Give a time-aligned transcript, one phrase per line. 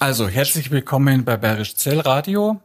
[0.00, 2.60] Also, herzlich willkommen bei Bayerisch Zell Radio.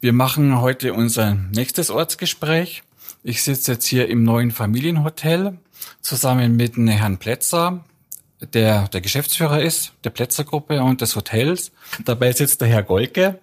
[0.00, 2.82] Wir machen heute unser nächstes Ortsgespräch.
[3.22, 5.58] Ich sitze jetzt hier im neuen Familienhotel
[6.00, 7.84] zusammen mit Herrn Plätzer,
[8.52, 11.70] der der Geschäftsführer ist, der Plätzergruppe und des Hotels.
[12.04, 13.38] Dabei sitzt der Herr Golke,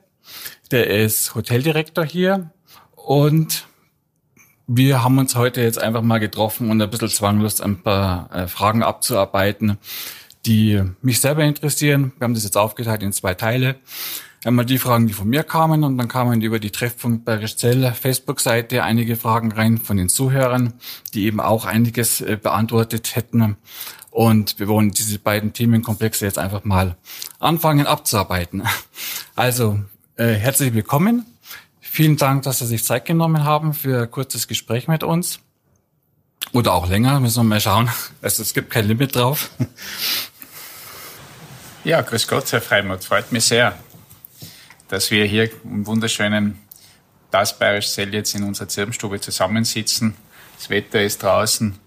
[0.69, 2.51] der ist Hoteldirektor hier
[2.95, 3.65] und
[4.67, 8.47] wir haben uns heute jetzt einfach mal getroffen und ein bisschen zwanglos ein paar äh,
[8.47, 9.77] Fragen abzuarbeiten,
[10.45, 12.13] die mich selber interessieren.
[12.17, 13.75] Wir haben das jetzt aufgeteilt in zwei Teile.
[14.43, 17.93] Einmal die Fragen, die von mir kamen und dann kamen über die Treffpunkt bei Zell
[17.93, 20.73] Facebook-Seite einige Fragen rein von den Zuhörern,
[21.13, 23.57] die eben auch einiges äh, beantwortet hätten.
[24.09, 26.97] Und wir wollen diese beiden Themenkomplexe jetzt einfach mal
[27.39, 28.63] anfangen abzuarbeiten.
[29.35, 29.79] Also,
[30.17, 31.25] äh, herzlich willkommen.
[31.79, 35.39] Vielen Dank, dass Sie sich Zeit genommen haben für ein kurzes Gespräch mit uns.
[36.51, 37.89] Oder auch länger, müssen wir mal schauen.
[38.21, 39.51] Also es gibt kein Limit drauf.
[41.83, 43.03] Ja, grüß Gott, Herr Freimuth.
[43.03, 43.75] Freut mich sehr,
[44.87, 46.59] dass wir hier im wunderschönen
[47.31, 50.15] Das Bayerisch Zell jetzt in unserer Zirbenstube zusammensitzen.
[50.59, 51.79] Das Wetter ist draußen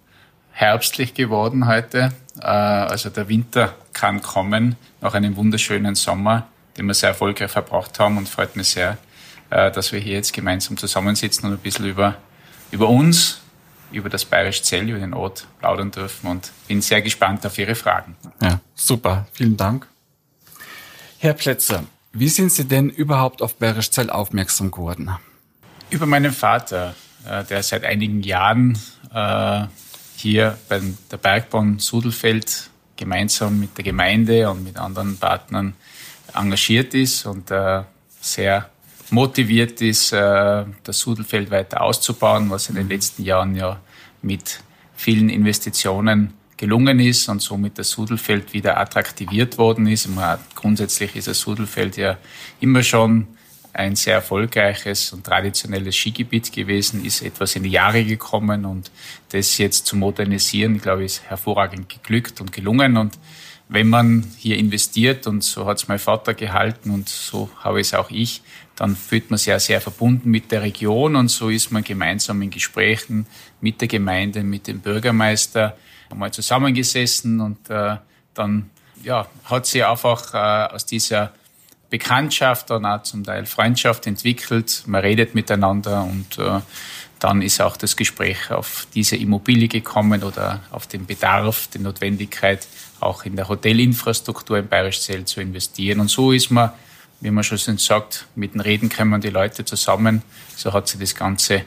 [0.50, 2.12] herbstlich geworden heute.
[2.40, 7.96] Äh, also der Winter kann kommen nach einem wunderschönen Sommer, den wir sehr erfolgreich verbracht
[8.00, 8.98] haben und freut mich sehr,
[9.50, 12.16] äh, dass wir hier jetzt gemeinsam zusammensitzen und ein bisschen über,
[12.72, 13.43] über uns,
[13.94, 17.74] über das Bayerisch Zell, über den Ort plaudern dürfen und bin sehr gespannt auf Ihre
[17.74, 18.16] Fragen.
[18.42, 19.26] Ja, super.
[19.32, 19.86] Vielen Dank.
[21.18, 25.10] Herr Plätzer, wie sind Sie denn überhaupt auf Bayerisch Zell aufmerksam geworden?
[25.90, 26.94] Über meinen Vater,
[27.26, 28.78] äh, der seit einigen Jahren
[29.12, 29.64] äh,
[30.16, 35.74] hier bei der Bergbahn Sudelfeld gemeinsam mit der Gemeinde und mit anderen Partnern
[36.32, 37.52] engagiert ist und
[38.20, 38.70] sehr
[39.10, 43.80] motiviert ist, äh, das Sudelfeld weiter auszubauen, was in den letzten Jahren ja
[44.22, 44.60] mit
[44.96, 50.08] vielen Investitionen gelungen ist und somit das Sudelfeld wieder attraktiviert worden ist.
[50.54, 52.16] Grundsätzlich ist das Sudelfeld ja
[52.60, 53.26] immer schon
[53.72, 58.92] ein sehr erfolgreiches und traditionelles Skigebiet gewesen, ist etwas in die Jahre gekommen und
[59.30, 63.18] das jetzt zu modernisieren, glaube ich, ist hervorragend geglückt und gelungen und
[63.68, 67.94] wenn man hier investiert, und so hat es mein Vater gehalten und so habe es
[67.94, 68.42] auch ich,
[68.76, 72.42] dann fühlt man sich ja sehr verbunden mit der Region und so ist man gemeinsam
[72.42, 73.26] in Gesprächen
[73.60, 75.76] mit der Gemeinde, mit dem Bürgermeister
[76.10, 77.96] einmal zusammengesessen und äh,
[78.34, 78.70] dann
[79.02, 81.32] ja, hat sich einfach äh, aus dieser
[81.90, 84.82] Bekanntschaft und auch zum Teil Freundschaft entwickelt.
[84.86, 86.60] Man redet miteinander und äh,
[87.20, 92.66] dann ist auch das Gespräch auf diese Immobilie gekommen oder auf den Bedarf, die Notwendigkeit,
[93.00, 96.00] auch in der Hotelinfrastruktur im Bayerischzell zu investieren.
[96.00, 96.70] Und so ist man,
[97.20, 100.22] wie man schon sagt, mit den Reden kommen die Leute zusammen.
[100.56, 101.64] So hat sich das Ganze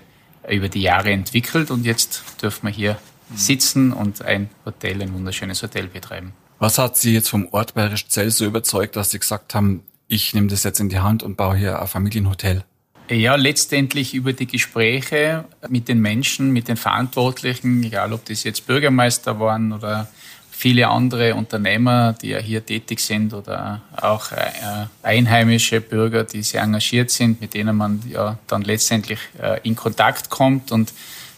[0.50, 3.00] über die Jahre entwickelt und jetzt dürfen wir hier
[3.36, 6.34] sitzen und ein Hotel, ein wunderschönes Hotel betreiben.
[6.60, 10.48] Was hat Sie jetzt vom Ort Bayerischzell so überzeugt, dass Sie gesagt haben, ich nehme
[10.48, 12.64] das jetzt in die Hand und baue hier ein Familienhotel?
[13.10, 18.68] Ja, letztendlich über die Gespräche mit den Menschen, mit den Verantwortlichen, egal ob das jetzt
[18.68, 20.10] Bürgermeister waren oder
[20.58, 26.64] viele andere Unternehmer, die ja hier tätig sind oder auch äh, einheimische Bürger, die sehr
[26.64, 30.72] engagiert sind, mit denen man ja dann letztendlich äh, in Kontakt kommt.
[30.72, 30.94] Und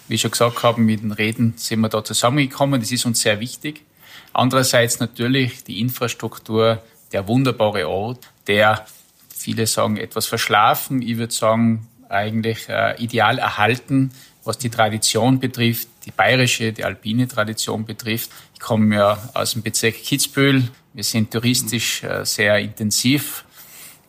[0.08, 2.80] wie ich schon gesagt habe, mit den Reden sind wir da zusammengekommen.
[2.80, 3.82] Das ist uns sehr wichtig.
[4.32, 6.82] Andererseits natürlich die Infrastruktur,
[7.12, 8.86] der wunderbare Ort, der
[9.36, 11.02] viele sagen etwas verschlafen.
[11.02, 14.12] Ich würde sagen, eigentlich äh, ideal erhalten,
[14.46, 18.32] was die Tradition betrifft, die bayerische, die alpine Tradition betrifft.
[18.60, 20.68] Ich komme ja aus dem Bezirk Kitzbühel.
[20.94, 23.46] Wir sind touristisch äh, sehr intensiv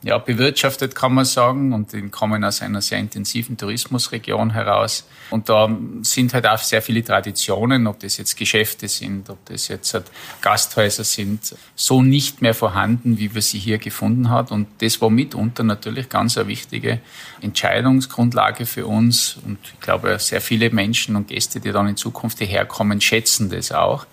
[0.03, 5.07] ja, bewirtschaftet, kann man sagen, und die kommen aus einer sehr intensiven Tourismusregion heraus.
[5.29, 5.69] Und da
[6.03, 10.07] sind halt auch sehr viele Traditionen, ob das jetzt Geschäfte sind, ob das jetzt halt
[10.41, 14.51] Gasthäuser sind, so nicht mehr vorhanden, wie wir sie hier gefunden hat.
[14.51, 17.01] Und das war mitunter natürlich ganz eine wichtige
[17.43, 19.37] Entscheidungsgrundlage für uns.
[19.45, 23.51] Und ich glaube, sehr viele Menschen und Gäste, die dann in Zukunft hierher kommen, schätzen
[23.51, 24.07] das auch.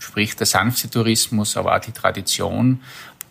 [0.00, 2.80] Sprich der sanfte Tourismus, aber auch die Tradition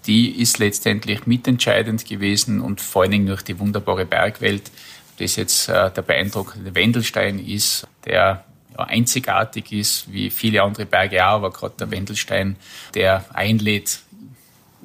[0.08, 4.72] die ist letztendlich mitentscheidend gewesen und vor allen Dingen durch die wunderbare Bergwelt,
[5.20, 8.44] das jetzt äh, der beeindruckende Wendelstein ist, der
[8.78, 12.56] einzigartig ist, wie viele andere Berge auch, aber gerade der Wendelstein,
[12.96, 14.00] der einlädt,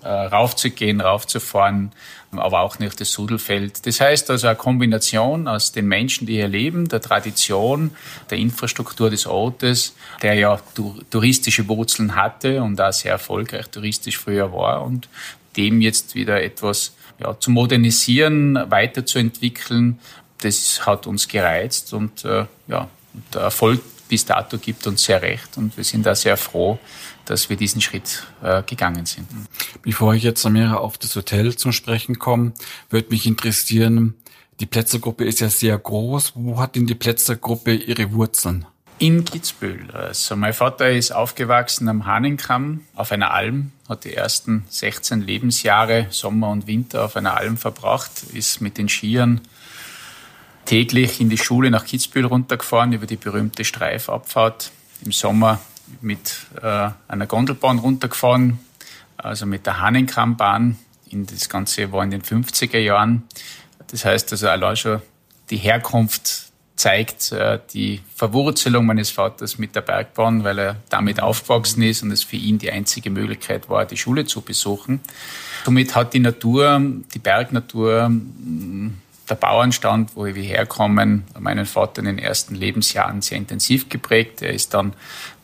[0.05, 1.93] äh, raufzugehen, raufzufahren,
[2.33, 3.87] aber auch nicht das Sudelfeld.
[3.87, 7.91] Das heißt also eine Kombination aus den Menschen, die hier leben, der Tradition,
[8.31, 10.61] der Infrastruktur des Ortes, der ja
[11.11, 15.09] touristische Wurzeln hatte und auch sehr erfolgreich touristisch früher war und
[15.57, 19.99] dem jetzt wieder etwas ja, zu modernisieren, weiterzuentwickeln,
[20.39, 22.89] das hat uns gereizt und äh, ja,
[23.33, 26.79] der Erfolg bis dato gibt uns sehr recht und wir sind da sehr froh,
[27.27, 29.29] dass wir diesen Schritt äh, gegangen sind.
[29.83, 32.53] Bevor ich jetzt mehr auf das Hotel zum Sprechen komme,
[32.91, 34.15] würde mich interessieren,
[34.61, 36.33] die Plätzergruppe ist ja sehr groß.
[36.37, 38.67] Wo hat denn die Plätzergruppe ihre Wurzeln?
[38.99, 39.91] In Kitzbühel.
[39.91, 46.07] Also mein Vater ist aufgewachsen am Hahnenkamm auf einer Alm, hat die ersten 16 Lebensjahre
[46.11, 49.41] Sommer und Winter auf einer Alm verbracht, ist mit den Skiern
[50.65, 54.71] täglich in die Schule nach Kitzbühel runtergefahren über die berühmte Streifabfahrt.
[55.05, 55.61] Im Sommer
[56.01, 58.59] mit äh, einer Gondelbahn runtergefahren,
[59.17, 60.79] also mit der Hahnenkammbahn.
[61.11, 63.23] Das Ganze war in den 50er Jahren.
[63.87, 65.01] Das heißt also allein schon
[65.51, 66.45] die Herkunft
[66.77, 72.11] zeigt äh, die Verwurzelung meines Vaters mit der Bergbahn, weil er damit aufgewachsen ist und
[72.11, 75.01] es für ihn die einzige Möglichkeit war, die Schule zu besuchen.
[75.65, 76.83] Somit hat die Natur,
[77.15, 78.11] die Bergnatur,
[79.29, 84.43] der Bauernstand, wo wir herkommen, meinen Vater in den ersten Lebensjahren sehr intensiv geprägt.
[84.43, 84.95] Er ist dann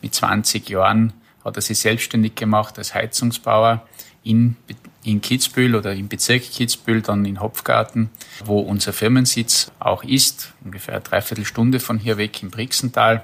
[0.01, 1.13] mit 20 Jahren,
[1.43, 3.85] hat er sich selbstständig gemacht als Heizungsbauer
[4.23, 4.55] in,
[5.03, 8.09] in Kitzbühel oder im Bezirk Kitzbühel, dann in Hopfgarten,
[8.45, 13.23] wo unser Firmensitz auch ist, ungefähr eine Dreiviertelstunde von hier weg im Brixental.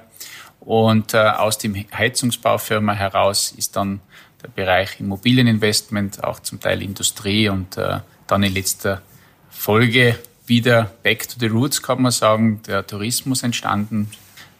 [0.60, 4.00] Und äh, aus dem Heizungsbaufirma heraus ist dann
[4.42, 9.02] der Bereich Immobilieninvestment, auch zum Teil Industrie und äh, dann in letzter
[9.50, 14.10] Folge wieder back to the roots, kann man sagen, der Tourismus entstanden.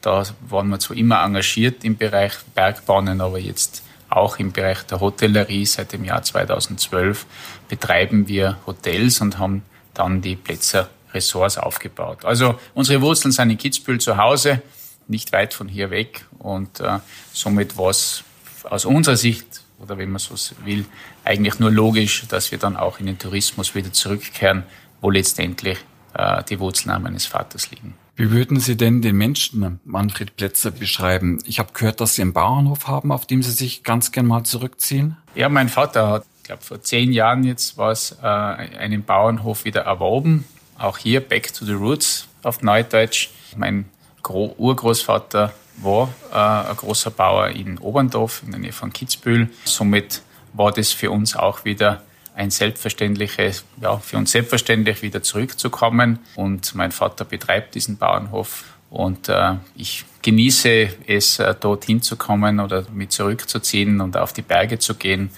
[0.01, 5.01] Da waren wir zwar immer engagiert im Bereich Bergbahnen, aber jetzt auch im Bereich der
[5.01, 7.27] Hotellerie seit dem Jahr 2012
[7.69, 9.63] betreiben wir Hotels und haben
[9.95, 12.25] dann die Plätze Ressorts aufgebaut.
[12.25, 14.63] Also unsere Wurzeln sind in Kitzbühel zu Hause,
[15.09, 16.99] nicht weit von hier weg und äh,
[17.33, 18.25] somit war es
[18.65, 20.35] aus unserer Sicht oder wenn man so
[20.65, 20.85] will,
[21.25, 24.65] eigentlich nur logisch, dass wir dann auch in den Tourismus wieder zurückkehren,
[25.01, 25.79] wo letztendlich
[26.15, 27.95] äh, die Wurzeln meines Vaters liegen.
[28.17, 31.39] Wie würden Sie denn den Menschen Manfred Plätzer beschreiben?
[31.47, 34.43] Ich habe gehört, dass Sie einen Bauernhof haben, auf dem Sie sich ganz gern mal
[34.43, 35.17] zurückziehen.
[35.37, 39.65] Ja, mein Vater hat, ich glaube vor zehn Jahren jetzt war es, äh, einen Bauernhof
[39.65, 40.45] wieder erworben.
[40.79, 43.31] Auch hier Back to the Roots auf Neudeutsch.
[43.57, 43.85] Mein
[44.23, 49.49] Gro Urgroßvater war äh, ein großer Bauer in Oberndorf in der Nähe von Kitzbühel.
[49.65, 50.23] Somit
[50.55, 52.03] war das für uns auch wieder
[52.39, 56.21] ein selbstverständliches, ja, für uns selbstverständlich wieder zurückzukommen.
[56.37, 62.61] Und mein Vater betreibt diesen Bauernhof und äh, ich genieße es, äh, dorthin zu kommen
[62.61, 65.31] oder mit zurückzuziehen und auf die Berge zu gehen.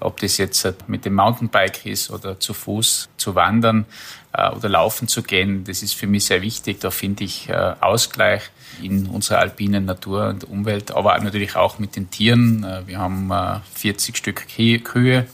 [0.00, 3.86] Ob das jetzt äh, mit dem Mountainbike ist oder zu Fuß zu wandern
[4.32, 6.80] oder laufen zu gehen, das ist für mich sehr wichtig.
[6.80, 8.42] Da finde ich äh, Ausgleich
[8.82, 12.64] in unserer alpinen Natur und Umwelt, aber natürlich auch mit den Tieren.
[12.64, 13.32] Äh, wir haben
[13.74, 14.46] 40 äh, Stück
[14.84, 15.26] Kühe,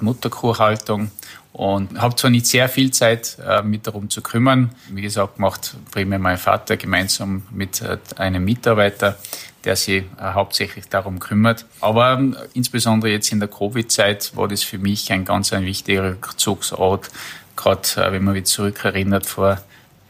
[0.00, 1.10] Mutterkuhhaltung
[1.52, 4.70] und habe zwar nicht sehr viel Zeit, äh, mit darum zu kümmern.
[4.88, 7.82] Wie gesagt, macht primär mein Vater gemeinsam mit
[8.16, 9.18] einem Mitarbeiter,
[9.64, 11.64] der sich hauptsächlich darum kümmert.
[11.80, 12.20] Aber
[12.52, 17.10] insbesondere jetzt in der Covid-Zeit war das für mich ein ganz ein wichtiger Rückzugsort,
[17.56, 19.58] gerade wenn man sich zurückerinnert vor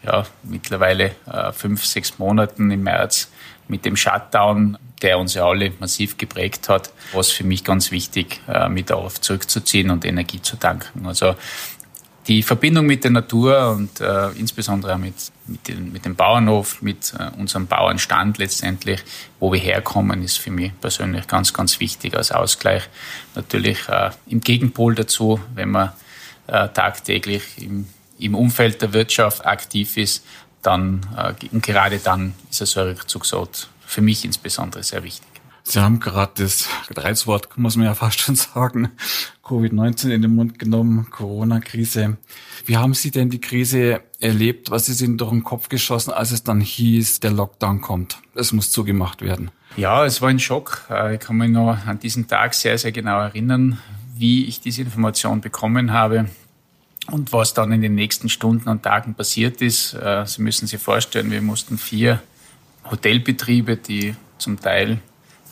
[0.05, 3.31] ja, mittlerweile äh, fünf, sechs Monaten im März
[3.69, 7.91] mit dem Shutdown, der uns ja alle massiv geprägt hat, war es für mich ganz
[7.91, 11.07] wichtig, äh, mit darauf zurückzuziehen und Energie zu tanken.
[11.07, 11.35] Also
[12.27, 15.15] die Verbindung mit der Natur und äh, insbesondere mit,
[15.47, 19.03] mit, den, mit dem Bauernhof, mit äh, unserem Bauernstand letztendlich,
[19.41, 22.89] wo wir herkommen, ist für mich persönlich ganz, ganz wichtig als Ausgleich.
[23.35, 25.93] Natürlich äh, im Gegenpol dazu, wenn man
[26.47, 27.87] äh, tagtäglich im
[28.19, 30.25] im Umfeld der Wirtschaft aktiv ist,
[30.63, 35.29] dann äh, und gerade dann ist so ein Rückzugsort für mich insbesondere sehr wichtig.
[35.67, 38.91] Sie haben gerade das Reizwort, muss man ja fast schon sagen,
[39.43, 42.19] Covid-19 in den Mund genommen, Corona-Krise.
[42.67, 44.71] Wie haben Sie denn die Krise erlebt?
[44.71, 48.19] Was ist Ihnen durch den Kopf geschossen, als es dann hieß, der Lockdown kommt?
[48.35, 49.51] Es muss zugemacht werden.
[49.77, 50.87] Ja, es war ein Schock.
[50.91, 53.79] Äh, ich kann mich noch an diesen Tag sehr, sehr genau erinnern,
[54.17, 56.29] wie ich diese Information bekommen habe.
[57.11, 60.81] Und was dann in den nächsten Stunden und Tagen passiert ist, äh, Sie müssen sich
[60.81, 62.23] vorstellen, wir mussten vier
[62.91, 65.01] Hotelbetriebe, die zum Teil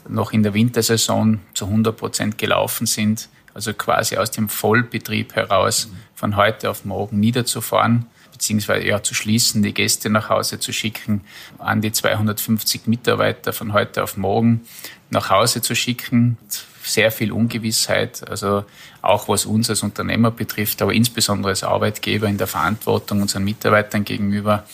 [0.09, 5.88] noch in der Wintersaison zu 100 Prozent gelaufen sind, also quasi aus dem Vollbetrieb heraus
[6.14, 11.21] von heute auf morgen niederzufahren, beziehungsweise ja zu schließen, die Gäste nach Hause zu schicken,
[11.59, 14.62] an die 250 Mitarbeiter von heute auf morgen
[15.11, 16.38] nach Hause zu schicken
[16.84, 18.64] sehr viel Ungewissheit, also
[19.00, 24.04] auch was uns als Unternehmer betrifft, aber insbesondere als Arbeitgeber in der Verantwortung unseren Mitarbeitern
[24.04, 24.64] gegenüber.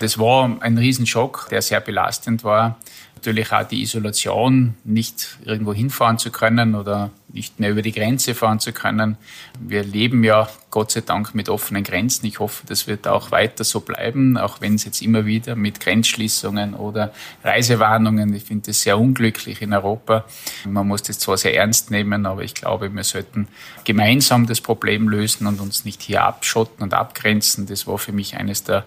[0.00, 2.78] Das war ein Riesenschock, der sehr belastend war.
[3.18, 8.32] Natürlich auch die Isolation, nicht irgendwo hinfahren zu können oder nicht mehr über die Grenze
[8.32, 9.16] fahren zu können.
[9.58, 12.26] Wir leben ja Gott sei Dank mit offenen Grenzen.
[12.26, 15.80] Ich hoffe, das wird auch weiter so bleiben, auch wenn es jetzt immer wieder mit
[15.80, 20.24] Grenzschließungen oder Reisewarnungen, ich finde das sehr unglücklich in Europa.
[20.64, 23.48] Man muss das zwar sehr ernst nehmen, aber ich glaube, wir sollten
[23.82, 27.66] gemeinsam das Problem lösen und uns nicht hier abschotten und abgrenzen.
[27.66, 28.84] Das war für mich eines der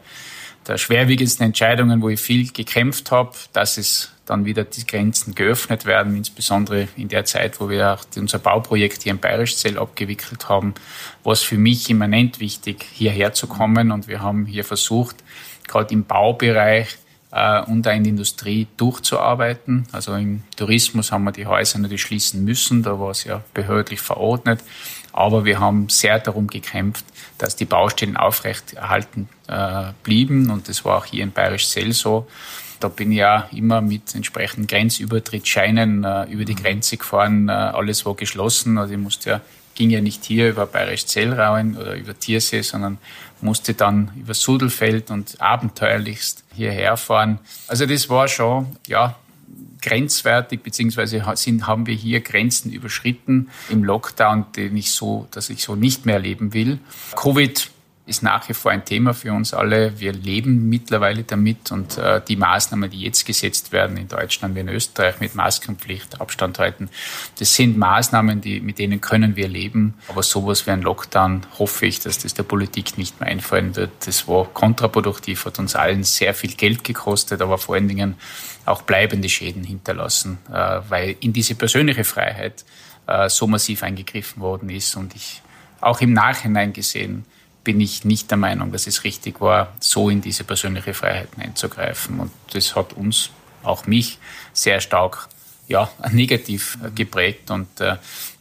[0.71, 5.85] der schwerwiegendsten Entscheidungen, wo ich viel gekämpft habe, dass es dann wieder die Grenzen geöffnet
[5.85, 10.73] werden, insbesondere in der Zeit, wo wir auch unser Bauprojekt hier im Bayerischzell abgewickelt haben,
[11.23, 13.91] war es für mich immanent wichtig, hierher zu kommen.
[13.91, 15.17] Und wir haben hier versucht,
[15.67, 16.97] gerade im Baubereich
[17.31, 19.87] äh, und auch in der Industrie durchzuarbeiten.
[19.91, 23.99] Also im Tourismus haben wir die Häuser natürlich schließen müssen, da war es ja behördlich
[23.99, 24.61] verordnet.
[25.11, 27.03] Aber wir haben sehr darum gekämpft,
[27.41, 30.51] dass die Baustellen aufrechterhalten äh, blieben.
[30.51, 32.27] Und das war auch hier in Bayerischzell so.
[32.79, 36.63] Da bin ich ja immer mit entsprechenden Grenzübertrittsscheinen äh, über die mhm.
[36.63, 37.49] Grenze gefahren.
[37.49, 38.77] Äh, alles war geschlossen.
[38.77, 39.41] Also ich musste ja,
[39.73, 42.99] ging ja nicht hier über Bayerisch Zellrauen oder über Tiersee, sondern
[43.41, 47.39] musste dann über Sudelfeld und abenteuerlichst hierher fahren.
[47.67, 49.15] Also das war schon, ja,
[49.81, 55.63] grenzwertig, beziehungsweise sind, haben wir hier Grenzen überschritten im Lockdown, den ich so, dass ich
[55.63, 56.79] so nicht mehr erleben will.
[57.15, 57.71] Covid
[58.11, 59.99] ist nach wie vor ein Thema für uns alle.
[59.99, 64.59] Wir leben mittlerweile damit und äh, die Maßnahmen, die jetzt gesetzt werden in Deutschland wie
[64.59, 66.89] in Österreich mit Maskenpflicht, Abstand halten,
[67.39, 69.93] das sind Maßnahmen, die, mit denen können wir leben.
[70.07, 73.91] Aber sowas wie ein Lockdown hoffe ich, dass das der Politik nicht mehr einfallen wird.
[74.05, 78.15] Das war kontraproduktiv, hat uns allen sehr viel Geld gekostet, aber vor allen Dingen
[78.65, 82.65] auch bleibende Schäden hinterlassen, äh, weil in diese persönliche Freiheit
[83.07, 85.41] äh, so massiv eingegriffen worden ist und ich
[85.79, 87.25] auch im Nachhinein gesehen
[87.63, 92.19] bin ich nicht der Meinung, dass es richtig war, so in diese persönliche Freiheit einzugreifen.
[92.19, 93.29] Und das hat uns,
[93.63, 94.17] auch mich,
[94.51, 95.29] sehr stark
[95.67, 97.51] ja, negativ äh, geprägt.
[97.51, 97.67] Und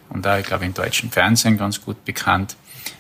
[0.09, 2.55] und da, ich glaube, im deutschen Fernsehen ganz gut bekannt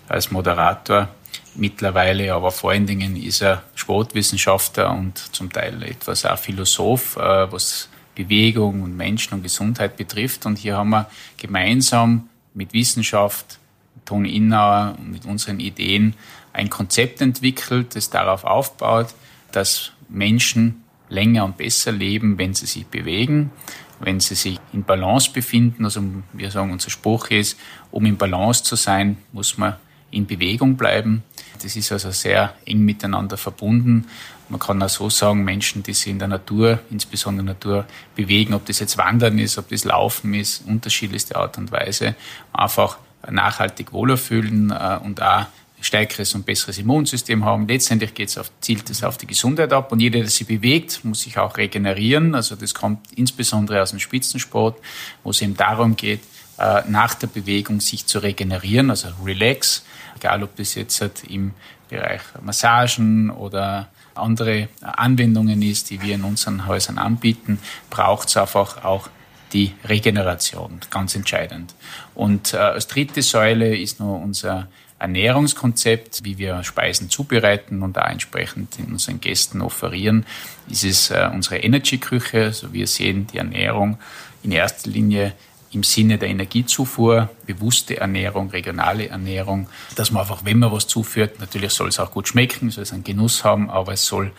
[0.09, 1.09] als Moderator.
[1.55, 7.89] Mittlerweile, aber vor allen Dingen ist er Sportwissenschaftler und zum Teil etwas auch Philosoph, was
[8.15, 10.45] Bewegung und Menschen und Gesundheit betrifft.
[10.45, 13.59] Und hier haben wir gemeinsam mit Wissenschaft,
[14.05, 16.15] Toni Innauer und mit unseren Ideen
[16.51, 19.13] ein Konzept entwickelt, das darauf aufbaut,
[19.51, 23.51] dass Menschen länger und besser leben, wenn sie sich bewegen,
[23.99, 25.85] wenn sie sich in Balance befinden.
[25.85, 26.03] Also
[26.33, 27.57] wir sagen, unser Spruch ist,
[27.91, 29.75] um in Balance zu sein, muss man
[30.11, 31.23] in Bewegung bleiben.
[31.61, 34.07] Das ist also sehr eng miteinander verbunden.
[34.49, 37.85] Man kann auch so sagen, Menschen, die sich in der Natur, insbesondere in der Natur,
[38.15, 42.15] bewegen, ob das jetzt Wandern ist, ob das Laufen ist, unterschiedlichste Art und Weise,
[42.51, 42.97] einfach
[43.29, 45.45] nachhaltig wohler fühlen äh, und auch
[45.83, 47.67] stärkeres und besseres Immunsystem haben.
[47.67, 51.03] Letztendlich geht es auf, zielt es auf die Gesundheit ab und jeder, der sich bewegt,
[51.03, 52.35] muss sich auch regenerieren.
[52.35, 54.79] Also das kommt insbesondere aus dem Spitzensport,
[55.23, 56.21] wo es eben darum geht,
[56.57, 59.83] äh, nach der Bewegung sich zu regenerieren, also Relax,
[60.15, 61.51] egal ob das jetzt halt im
[61.89, 68.83] Bereich Massagen oder andere Anwendungen ist, die wir in unseren Häusern anbieten, braucht es einfach
[68.83, 69.09] auch
[69.53, 71.75] die Regeneration, ganz entscheidend.
[72.15, 74.67] Und äh, als dritte Säule ist nur unser
[74.99, 80.25] Ernährungskonzept, wie wir Speisen zubereiten und da entsprechend in unseren Gästen offerieren,
[80.69, 82.45] ist es äh, unsere Energy-Küche.
[82.45, 83.97] Also wir sehen die Ernährung
[84.43, 85.33] in erster Linie
[85.73, 91.39] im Sinne der Energiezufuhr, bewusste Ernährung, regionale Ernährung, dass man einfach, wenn man was zuführt,
[91.39, 94.31] natürlich soll es auch gut schmecken, soll es einen Genuss haben, aber es soll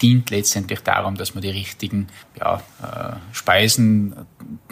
[0.00, 4.14] dient letztendlich darum, dass man die richtigen ja, äh, Speisen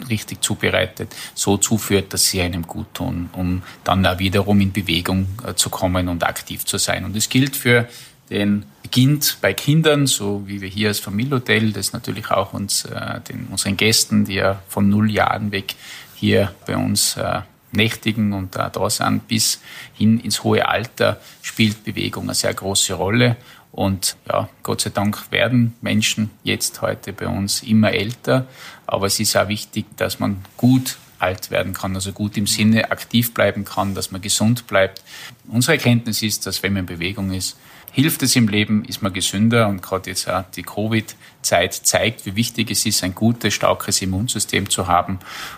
[0.09, 5.27] richtig zubereitet, so zuführt, dass sie einem gut tun, um dann auch wiederum in Bewegung
[5.45, 7.03] äh, zu kommen und aktiv zu sein.
[7.05, 7.87] Und es gilt für
[8.29, 13.21] den beginnt bei Kindern, so wie wir hier als Familienhotel, das natürlich auch uns, äh,
[13.21, 15.75] den, unseren Gästen, die ja von null Jahren weg
[16.19, 19.61] hier bei uns äh, nächtigen und äh, da sind bis
[19.93, 23.37] hin ins hohe Alter spielt Bewegung eine sehr große Rolle.
[23.71, 28.47] Und ja, Gott sei Dank werden Menschen jetzt heute bei uns immer älter.
[28.87, 32.91] Aber es ist auch wichtig, dass man gut alt werden kann, also gut im Sinne
[32.91, 35.03] aktiv bleiben kann, dass man gesund bleibt.
[35.47, 37.57] Unsere Erkenntnis ist, dass wenn man in Bewegung ist,
[37.97, 42.35] hilft es im Leben, ist man gesünder und gerade jetzt auch die Covid-Zeit zeigt, wie
[42.35, 45.17] wichtig es ist, ein gutes, starkes Immunsystem zu haben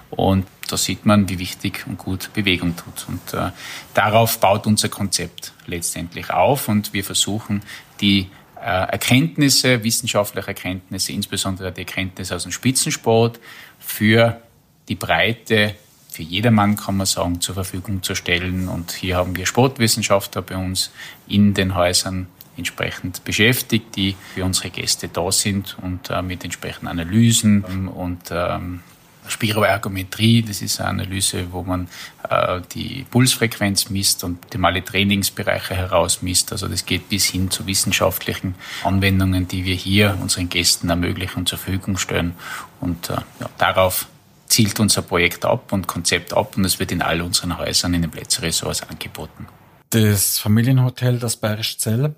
[0.09, 3.09] und da sieht man, wie wichtig und gut Bewegung tut.
[3.09, 3.51] Und äh,
[3.93, 7.61] darauf baut unser Konzept letztendlich auf und wir versuchen,
[7.99, 13.37] die äh, Erkenntnisse, wissenschaftliche Erkenntnisse, insbesondere die Erkenntnisse aus dem Spitzensport
[13.79, 14.41] für
[14.87, 15.75] die Breite,
[16.19, 18.67] für jedermann kann man sagen, zur Verfügung zu stellen.
[18.67, 20.91] Und hier haben wir Sportwissenschaftler bei uns
[21.29, 26.89] in den Häusern entsprechend beschäftigt, die für unsere Gäste da sind und äh, mit entsprechenden
[26.89, 28.81] Analysen und ähm,
[29.29, 31.87] Spiroergometrie, das ist eine Analyse, wo man
[32.29, 36.51] äh, die Pulsfrequenz misst und optimale Trainingsbereiche herausmisst.
[36.51, 41.47] Also das geht bis hin zu wissenschaftlichen Anwendungen, die wir hier unseren Gästen ermöglichen und
[41.47, 42.33] zur Verfügung stellen.
[42.81, 44.07] Und äh, ja, darauf
[44.49, 48.01] zielt unser Projekt ab und Konzept ab und es wird in all unseren Häusern in
[48.01, 49.47] den Plätze-Ressorts angeboten.
[49.91, 52.15] Das Familienhotel, das Bayerisch Zell,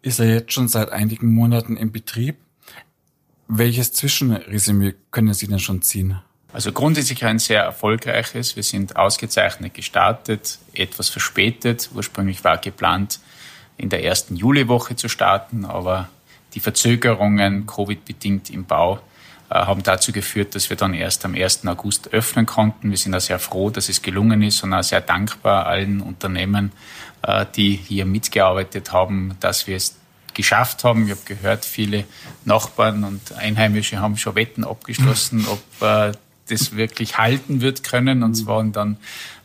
[0.00, 2.36] ist ja jetzt schon seit einigen Monaten in Betrieb.
[3.48, 6.20] Welches Zwischenresümee können Sie denn schon ziehen?
[6.52, 8.56] Also grundsätzlich ein sehr erfolgreiches.
[8.56, 11.90] Wir sind ausgezeichnet gestartet, etwas verspätet.
[11.94, 13.20] Ursprünglich war geplant,
[13.76, 16.08] in der ersten Juliwoche zu starten, aber
[16.54, 19.00] die Verzögerungen, Covid-bedingt im Bau,
[19.54, 21.66] haben dazu geführt, dass wir dann erst am 1.
[21.66, 22.90] August öffnen konnten.
[22.90, 26.72] Wir sind auch sehr froh, dass es gelungen ist und auch sehr dankbar allen Unternehmen,
[27.22, 29.96] äh, die hier mitgearbeitet haben, dass wir es
[30.34, 31.04] geschafft haben.
[31.04, 32.04] Ich habe gehört, viele
[32.44, 36.12] Nachbarn und Einheimische haben schon Wetten abgeschlossen, ob äh,
[36.48, 38.22] das wirklich halten wird können.
[38.22, 38.96] Und es waren dann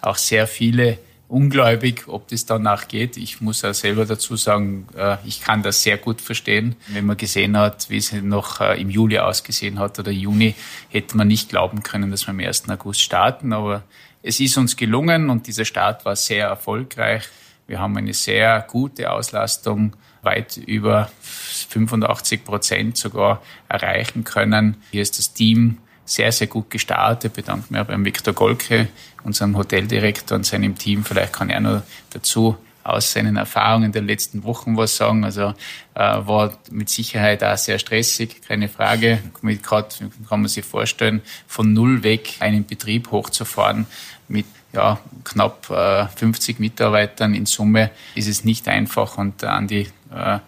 [0.01, 3.17] auch sehr viele ungläubig, ob das danach geht.
[3.17, 6.75] Ich muss ja selber dazu sagen, äh, ich kann das sehr gut verstehen.
[6.87, 10.55] Wenn man gesehen hat, wie es noch äh, im Juli ausgesehen hat oder Juni,
[10.89, 12.69] hätte man nicht glauben können, dass wir am 1.
[12.69, 13.51] August starten.
[13.51, 13.83] Aber
[14.23, 17.23] es ist uns gelungen und dieser Start war sehr erfolgreich.
[17.67, 24.77] Wir haben eine sehr gute Auslastung, weit über 85 Prozent sogar erreichen können.
[24.91, 27.33] Hier ist das Team sehr, sehr gut gestartet.
[27.33, 28.87] Bedanke mich beim Viktor Golke,
[29.23, 31.03] unserem Hoteldirektor und seinem Team.
[31.03, 35.25] Vielleicht kann er noch dazu aus seinen Erfahrungen der letzten Wochen was sagen.
[35.25, 35.53] Also
[35.93, 39.19] äh, war mit Sicherheit auch sehr stressig, keine Frage.
[39.41, 43.85] Mit grad, kann man sich vorstellen, von null weg einen Betrieb hochzufahren
[44.29, 49.87] mit ja, knapp äh, 50 Mitarbeitern in Summe ist es nicht einfach und an die
[50.13, 50.39] äh,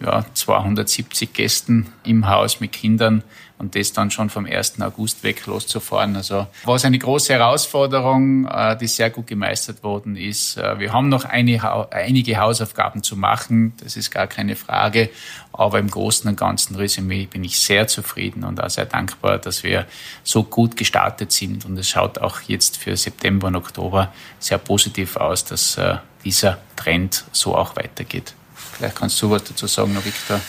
[0.00, 3.22] ja, 270 Gästen im Haus mit Kindern
[3.58, 4.80] und das dann schon vom 1.
[4.82, 6.16] August weg loszufahren.
[6.16, 10.58] Also war es eine große Herausforderung, äh, die sehr gut gemeistert worden ist.
[10.58, 15.08] Äh, wir haben noch einige Hausaufgaben zu machen, das ist gar keine Frage.
[15.52, 19.62] Aber im Großen und Ganzen Resümee bin ich sehr zufrieden und auch sehr dankbar, dass
[19.62, 19.86] wir
[20.22, 21.64] so gut gestartet sind.
[21.64, 26.58] Und es schaut auch jetzt für September und Oktober sehr positiv aus, dass äh, dieser
[26.76, 28.34] Trend so auch weitergeht.
[28.76, 30.40] Vielleicht kannst du was dazu sagen, Victor.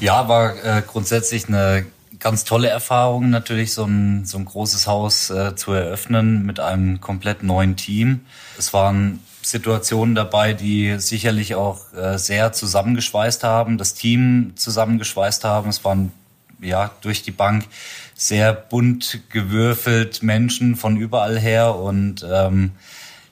[0.00, 1.86] Ja, war äh, grundsätzlich eine
[2.20, 7.00] ganz tolle Erfahrung, natürlich so ein, so ein großes Haus äh, zu eröffnen mit einem
[7.00, 8.20] komplett neuen Team.
[8.58, 15.68] Es waren Situationen dabei, die sicherlich auch äh, sehr zusammengeschweißt haben, das Team zusammengeschweißt haben.
[15.68, 16.12] Es waren
[16.60, 17.66] ja durch die Bank
[18.14, 22.70] sehr bunt gewürfelt Menschen von überall her und ähm,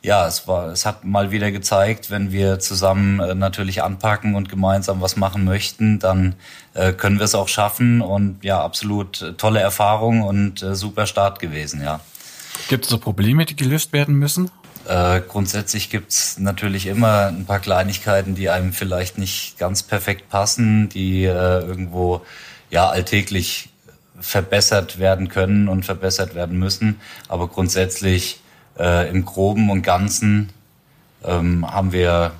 [0.03, 4.49] ja, es war, es hat mal wieder gezeigt, wenn wir zusammen äh, natürlich anpacken und
[4.49, 6.35] gemeinsam was machen möchten, dann
[6.75, 11.39] äh, können wir es auch schaffen und ja, absolut tolle Erfahrung und äh, super Start
[11.39, 12.01] gewesen, ja.
[12.69, 14.51] Gibt es so Probleme, die gelöst werden müssen?
[14.89, 20.89] Äh, grundsätzlich gibt's natürlich immer ein paar Kleinigkeiten, die einem vielleicht nicht ganz perfekt passen,
[20.89, 22.23] die äh, irgendwo
[22.71, 23.69] ja alltäglich
[24.19, 27.01] verbessert werden können und verbessert werden müssen.
[27.29, 28.41] Aber grundsätzlich
[28.79, 30.51] äh, im Groben und Ganzen
[31.25, 32.33] ähm, haben wir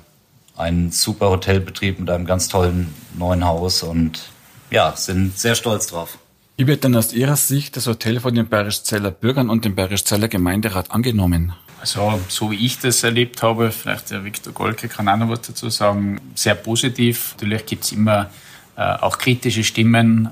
[0.55, 4.29] einen super Hotelbetrieb mit einem ganz tollen neuen Haus und
[4.69, 6.17] ja, sind sehr stolz drauf.
[6.57, 10.27] Wie wird denn aus Ihrer Sicht das Hotel von den Bayerischzeller Bürgern und dem Bayerischzeller
[10.27, 11.53] Gemeinderat angenommen?
[11.79, 15.41] Also, so wie ich das erlebt habe, vielleicht der Viktor Golke kann auch noch was
[15.41, 17.33] dazu sagen, sehr positiv.
[17.33, 18.29] Natürlich gibt es immer
[18.77, 20.29] äh, auch kritische Stimmen.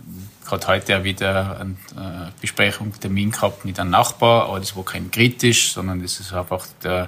[0.51, 5.09] Gerade heute wieder eine äh, Besprechung, Termin gehabt mit einem Nachbar, aber das war kein
[5.09, 7.07] kritisch, sondern das ist einfach der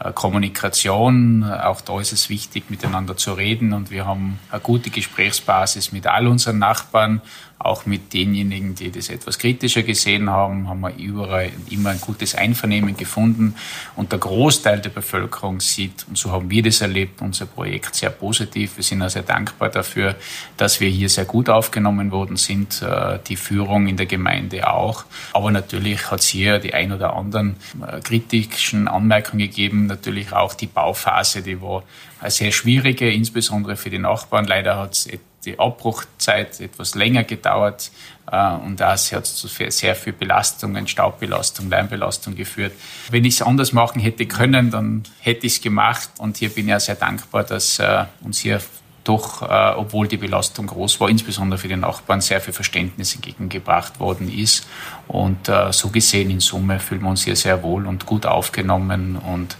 [0.00, 1.44] äh, Kommunikation.
[1.44, 6.08] Auch da ist es wichtig, miteinander zu reden und wir haben eine gute Gesprächsbasis mit
[6.08, 7.22] all unseren Nachbarn
[7.60, 12.34] auch mit denjenigen, die das etwas kritischer gesehen haben, haben wir überall immer ein gutes
[12.34, 13.54] Einvernehmen gefunden.
[13.96, 18.08] Und der Großteil der Bevölkerung sieht, und so haben wir das erlebt, unser Projekt sehr
[18.08, 18.76] positiv.
[18.76, 20.16] Wir sind auch sehr dankbar dafür,
[20.56, 25.04] dass wir hier sehr gut aufgenommen worden sind, äh, die Führung in der Gemeinde auch.
[25.34, 29.84] Aber natürlich hat es hier die ein oder anderen äh, kritischen Anmerkungen gegeben.
[29.84, 31.82] Natürlich auch die Bauphase, die war
[32.20, 34.46] eine sehr schwierige, insbesondere für die Nachbarn.
[34.46, 35.06] Leider hat es
[35.44, 37.90] die Abbruchzeit etwas länger gedauert
[38.30, 42.72] äh, und das hat zu sehr viel Belastungen, Staubbelastung, Lärmbelastung geführt.
[43.10, 46.66] Wenn ich es anders machen hätte können, dann hätte ich es gemacht und hier bin
[46.66, 48.60] ich ja sehr dankbar, dass äh, uns hier
[49.04, 53.98] doch, äh, obwohl die Belastung groß war, insbesondere für die Nachbarn, sehr viel Verständnis entgegengebracht
[53.98, 54.66] worden ist.
[55.08, 59.16] Und äh, so gesehen in Summe fühlen wir uns hier sehr wohl und gut aufgenommen
[59.16, 59.56] und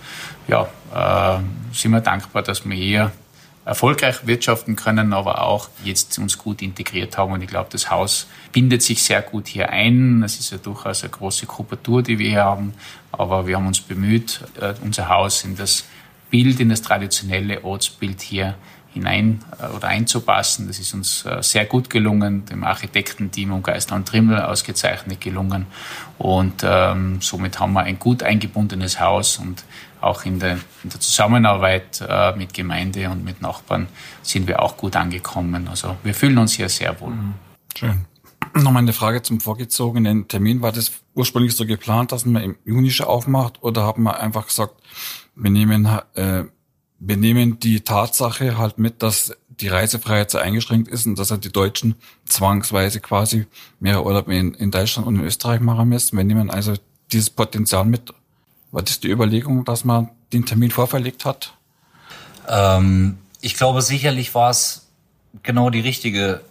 [0.46, 1.40] ja, äh,
[1.72, 3.12] sind wir dankbar, dass wir hier
[3.64, 7.32] erfolgreich wirtschaften können, aber auch jetzt uns gut integriert haben.
[7.32, 10.22] Und ich glaube, das Haus bindet sich sehr gut hier ein.
[10.22, 12.74] Es ist ja durchaus eine große Kubatur, die wir hier haben.
[13.12, 15.84] Aber wir haben uns bemüht, äh, unser Haus in das
[16.30, 18.54] Bild, in das traditionelle Ortsbild hier
[18.92, 20.66] hinein äh, oder einzupassen.
[20.66, 25.66] Das ist uns äh, sehr gut gelungen, dem Architektenteam um Geistner und Trimmel ausgezeichnet gelungen.
[26.18, 29.64] Und ähm, somit haben wir ein gut eingebundenes Haus und
[30.00, 33.88] auch in der, in der Zusammenarbeit äh, mit Gemeinde und mit Nachbarn
[34.22, 35.68] sind wir auch gut angekommen.
[35.68, 37.10] Also wir fühlen uns hier sehr wohl.
[37.10, 37.34] Mhm.
[37.76, 38.04] Schön.
[38.54, 40.62] Nochmal eine Frage zum vorgezogenen Termin.
[40.62, 44.46] War das ursprünglich so geplant, dass man im Juni schon aufmacht oder haben wir einfach
[44.46, 44.74] gesagt,
[45.36, 46.44] wir nehmen, äh,
[46.98, 51.44] wir nehmen die Tatsache halt mit, dass die Reisefreiheit sehr eingeschränkt ist und dass halt
[51.44, 53.46] die Deutschen zwangsweise quasi
[53.78, 56.16] mehr Urlaub in, in Deutschland und in Österreich machen müssen.
[56.16, 56.74] Wir nehmen also
[57.12, 58.12] dieses Potenzial mit
[58.72, 61.54] war das die Überlegung, dass man den Termin vorverlegt hat?
[62.48, 64.88] Ähm, ich glaube, sicherlich war es
[65.42, 66.42] genau die richtige,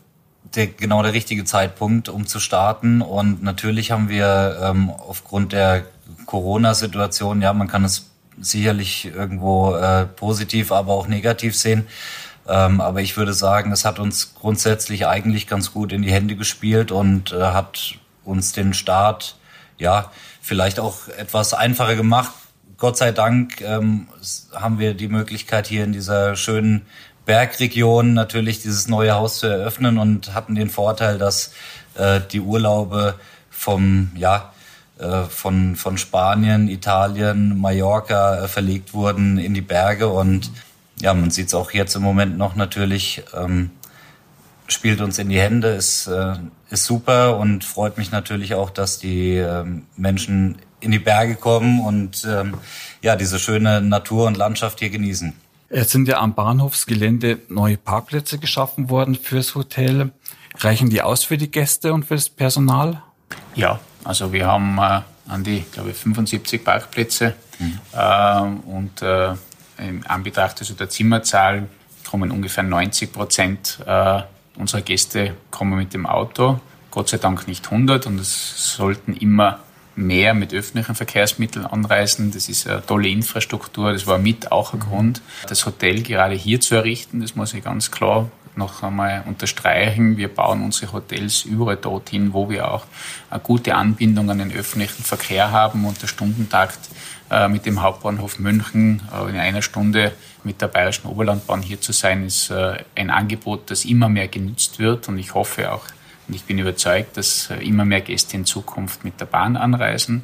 [0.55, 3.01] der, genau der richtige Zeitpunkt, um zu starten.
[3.01, 5.85] Und natürlich haben wir ähm, aufgrund der
[6.25, 11.87] Corona-Situation, ja, man kann es sicherlich irgendwo äh, positiv, aber auch negativ sehen.
[12.47, 16.35] Ähm, aber ich würde sagen, es hat uns grundsätzlich eigentlich ganz gut in die Hände
[16.35, 19.35] gespielt und äh, hat uns den Start,
[19.77, 20.11] ja,
[20.49, 22.31] vielleicht auch etwas einfacher gemacht.
[22.77, 24.07] Gott sei Dank ähm,
[24.53, 26.87] haben wir die Möglichkeit hier in dieser schönen
[27.25, 31.53] Bergregion natürlich dieses neue Haus zu eröffnen und hatten den Vorteil, dass
[31.93, 33.13] äh, die Urlaube
[33.51, 34.51] vom ja
[34.97, 40.49] äh, von von Spanien, Italien, Mallorca äh, verlegt wurden in die Berge und
[40.99, 43.69] ja man sieht es auch jetzt im Moment noch natürlich ähm,
[44.67, 46.33] spielt uns in die Hände, ist, äh,
[46.69, 51.81] ist super und freut mich natürlich auch, dass die ähm, Menschen in die Berge kommen
[51.81, 52.55] und ähm,
[53.01, 55.33] ja, diese schöne Natur und Landschaft hier genießen.
[55.69, 60.11] Es sind ja am Bahnhofsgelände neue Parkplätze geschaffen worden fürs Hotel.
[60.57, 63.03] Reichen die aus für die Gäste und fürs Personal?
[63.55, 67.79] Ja, also wir haben äh, an die, glaube ich, 75 Parkplätze mhm.
[67.93, 69.33] äh, und äh,
[69.77, 71.67] in Anbetracht also der Zimmerzahl
[72.09, 74.21] kommen ungefähr 90 Prozent äh,
[74.59, 76.59] Unsere Gäste kommen mit dem Auto,
[76.91, 79.59] Gott sei Dank nicht 100 und es sollten immer
[79.95, 82.31] mehr mit öffentlichen Verkehrsmitteln anreisen.
[82.31, 83.93] Das ist eine tolle Infrastruktur.
[83.93, 87.21] Das war mit auch ein Grund, das Hotel gerade hier zu errichten.
[87.21, 90.17] Das muss ich ganz klar noch einmal unterstreichen.
[90.17, 92.85] Wir bauen unsere Hotels überall dorthin, wo wir auch
[93.29, 96.79] eine gute Anbindung an den öffentlichen Verkehr haben und der Stundentakt
[97.31, 100.11] äh, mit dem Hauptbahnhof München äh, in einer Stunde
[100.43, 104.79] mit der Bayerischen Oberlandbahn hier zu sein, ist äh, ein Angebot, das immer mehr genützt
[104.79, 105.07] wird.
[105.07, 105.85] Und ich hoffe auch
[106.29, 110.21] und ich bin überzeugt, dass immer mehr Gäste in Zukunft mit der Bahn anreisen.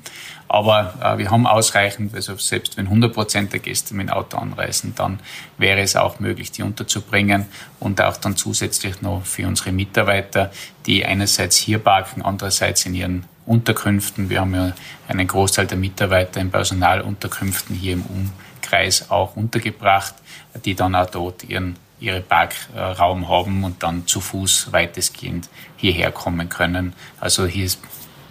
[0.47, 4.93] Aber wir haben ausreichend, also selbst wenn 100 Prozent der Gäste mit dem Auto anreisen,
[4.95, 5.19] dann
[5.57, 7.47] wäre es auch möglich, die unterzubringen
[7.79, 10.51] und auch dann zusätzlich noch für unsere Mitarbeiter,
[10.85, 14.29] die einerseits hier parken, andererseits in ihren Unterkünften.
[14.29, 14.73] Wir haben ja
[15.07, 20.15] einen Großteil der Mitarbeiter in Personalunterkünften hier im Umkreis auch untergebracht,
[20.63, 26.49] die dann auch dort ihren ihre Parkraum haben und dann zu Fuß weitestgehend hierher kommen
[26.49, 26.93] können.
[27.19, 27.69] Also hier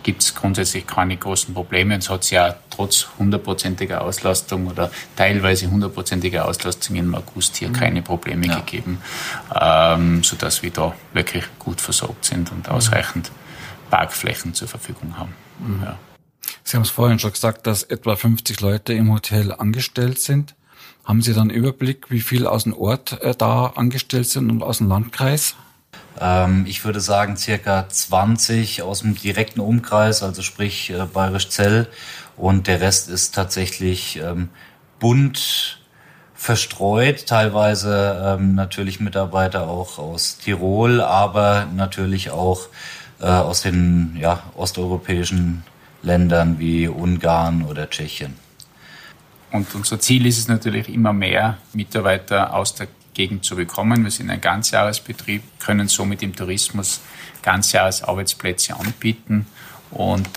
[0.02, 1.96] gibt es grundsätzlich keine großen Probleme.
[1.96, 7.72] Es hat ja trotz hundertprozentiger Auslastung oder teilweise hundertprozentiger Auslastung im August hier mhm.
[7.72, 8.56] keine Probleme ja.
[8.56, 9.00] gegeben,
[9.58, 12.74] ähm, sodass wir da wirklich gut versorgt sind und mhm.
[12.74, 13.30] ausreichend
[13.90, 15.34] Parkflächen zur Verfügung haben.
[15.58, 15.82] Mhm.
[15.82, 15.98] Ja.
[16.62, 20.54] Sie haben es vorhin schon gesagt, dass etwa 50 Leute im Hotel angestellt sind.
[21.04, 24.78] Haben Sie dann Überblick, wie viel aus dem Ort äh, da angestellt sind und aus
[24.78, 25.54] dem Landkreis?
[26.18, 31.88] Ähm, ich würde sagen, circa 20 aus dem direkten Umkreis, also sprich äh, Bayerisch Zell.
[32.36, 34.48] Und der Rest ist tatsächlich ähm,
[34.98, 35.78] bunt
[36.34, 42.68] verstreut, teilweise ähm, natürlich Mitarbeiter auch aus Tirol, aber natürlich auch
[43.24, 45.64] äh, aus den ja, osteuropäischen
[46.02, 48.34] Ländern wie Ungarn oder Tschechien.
[49.50, 54.04] Und unser Ziel ist es natürlich immer mehr Mitarbeiter aus der Gegend zu bekommen.
[54.04, 57.00] Wir sind ein Ganzjahresbetrieb, können somit im Tourismus
[57.42, 59.46] Ganzjahresarbeitsplätze anbieten
[59.90, 60.28] und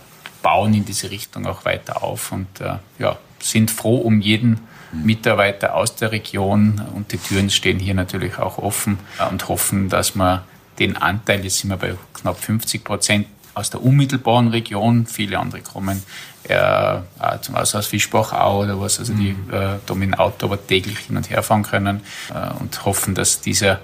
[0.41, 4.61] bauen in diese Richtung auch weiter auf und äh, ja, sind froh um jeden
[4.93, 8.97] Mitarbeiter aus der Region und die Türen stehen hier natürlich auch offen
[9.29, 10.45] und hoffen, dass wir
[10.79, 15.61] den Anteil, jetzt sind wir bei knapp 50 Prozent, aus der unmittelbaren Region, viele andere
[15.61, 16.03] kommen
[16.49, 16.99] äh,
[17.41, 19.53] zum Beispiel aus Fischbachau oder was, also die mhm.
[19.53, 22.01] äh, da mit dem Auto aber täglich hin und her fahren können
[22.33, 23.79] äh, und hoffen, dass dieser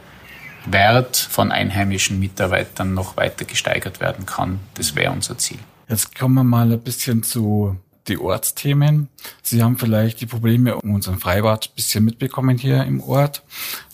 [0.65, 4.60] Wert von einheimischen Mitarbeitern noch weiter gesteigert werden kann.
[4.75, 5.60] Das wäre unser Ziel.
[5.89, 7.77] Jetzt kommen wir mal ein bisschen zu
[8.08, 9.08] die Ortsthemen.
[9.42, 13.44] Sie haben vielleicht die Probleme um unseren Freibad ein bisschen mitbekommen hier im Ort,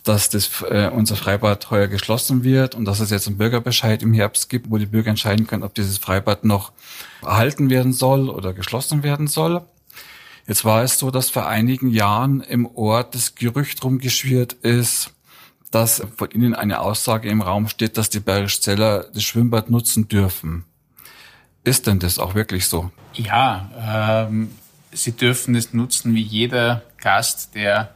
[0.04, 4.14] dass das, äh, unser Freibad heuer geschlossen wird und dass es jetzt einen Bürgerbescheid im
[4.14, 6.72] Herbst gibt, wo die Bürger entscheiden können, ob dieses Freibad noch
[7.22, 9.62] erhalten werden soll oder geschlossen werden soll.
[10.48, 15.14] Jetzt war es so, dass vor einigen Jahren im Ort das Gerücht rumgeschwirrt ist,
[15.70, 20.66] dass von Ihnen eine Aussage im Raum steht, dass die Bergsteller das Schwimmbad nutzen dürfen.
[21.64, 22.92] Ist denn das auch wirklich so?
[23.14, 24.52] Ja, ähm,
[24.92, 27.94] Sie dürfen es nutzen wie jeder Gast, der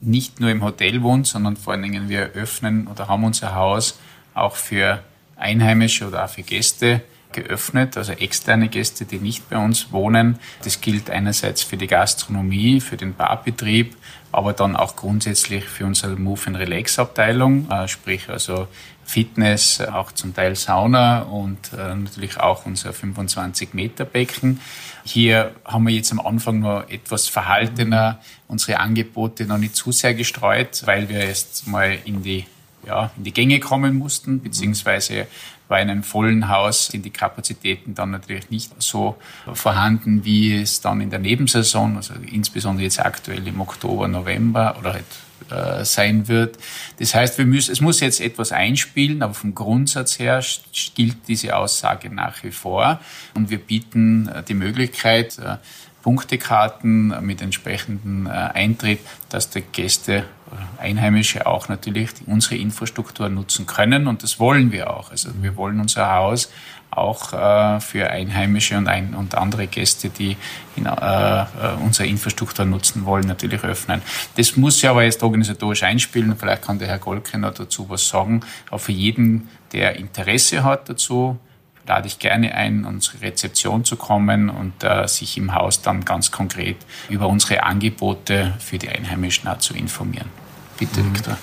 [0.00, 3.98] nicht nur im Hotel wohnt, sondern vor allen Dingen wir öffnen oder haben unser Haus
[4.34, 5.02] auch für
[5.36, 10.38] Einheimische oder auch für Gäste geöffnet, also externe Gäste, die nicht bei uns wohnen.
[10.62, 13.96] Das gilt einerseits für die Gastronomie, für den Barbetrieb,
[14.32, 18.68] aber dann auch grundsätzlich für unsere Move and Relax Abteilung, äh, sprich also
[19.04, 24.60] Fitness, auch zum Teil Sauna und äh, natürlich auch unser 25 Meter Becken.
[25.04, 30.14] Hier haben wir jetzt am Anfang nur etwas verhaltener unsere Angebote noch nicht zu sehr
[30.14, 32.46] gestreut, weil wir erst mal in die
[32.86, 35.26] ja, in die Gänge kommen mussten, beziehungsweise
[35.68, 39.16] bei einem vollen Haus sind die Kapazitäten dann natürlich nicht so
[39.52, 44.94] vorhanden, wie es dann in der Nebensaison, also insbesondere jetzt aktuell im Oktober, November oder
[44.94, 45.04] halt
[45.50, 46.56] äh, sein wird.
[46.98, 50.42] Das heißt, wir müssen, es muss jetzt etwas einspielen, aber vom Grundsatz her
[50.94, 52.98] gilt diese Aussage nach wie vor.
[53.34, 55.56] Und wir bieten äh, die Möglichkeit, äh,
[56.02, 59.00] Punktekarten mit entsprechendem Eintritt,
[59.30, 60.24] dass die Gäste,
[60.78, 65.10] Einheimische auch natürlich unsere Infrastruktur nutzen können und das wollen wir auch.
[65.10, 66.50] Also wir wollen unser Haus
[66.96, 70.36] auch äh, für Einheimische und, ein, und andere Gäste, die
[70.76, 71.46] in, äh, äh,
[71.82, 74.02] unsere Infrastruktur nutzen wollen, natürlich öffnen.
[74.36, 76.36] Das muss ja aber jetzt organisatorisch einspielen.
[76.36, 78.40] Vielleicht kann der Herr Golkener dazu was sagen.
[78.68, 81.38] Aber für jeden, der Interesse hat dazu,
[81.86, 86.30] lade ich gerne ein, unsere Rezeption zu kommen und äh, sich im Haus dann ganz
[86.30, 86.76] konkret
[87.08, 90.43] über unsere Angebote für die Einheimischen auch zu informieren.
[90.78, 91.14] Bitte, mhm.
[91.14, 91.36] Viktor.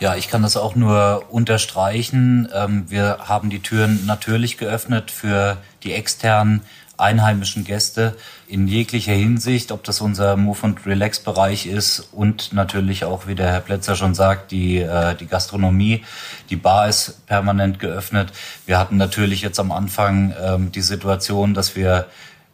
[0.00, 2.48] Ja, ich kann das auch nur unterstreichen.
[2.52, 6.62] Ähm, wir haben die Türen natürlich geöffnet für die externen
[6.96, 13.04] einheimischen Gäste in jeglicher Hinsicht, ob das unser Move und Relax Bereich ist und natürlich
[13.04, 16.04] auch, wie der Herr Plätzer schon sagt, die, äh, die Gastronomie.
[16.50, 18.32] Die Bar ist permanent geöffnet.
[18.66, 22.06] Wir hatten natürlich jetzt am Anfang ähm, die Situation, dass wir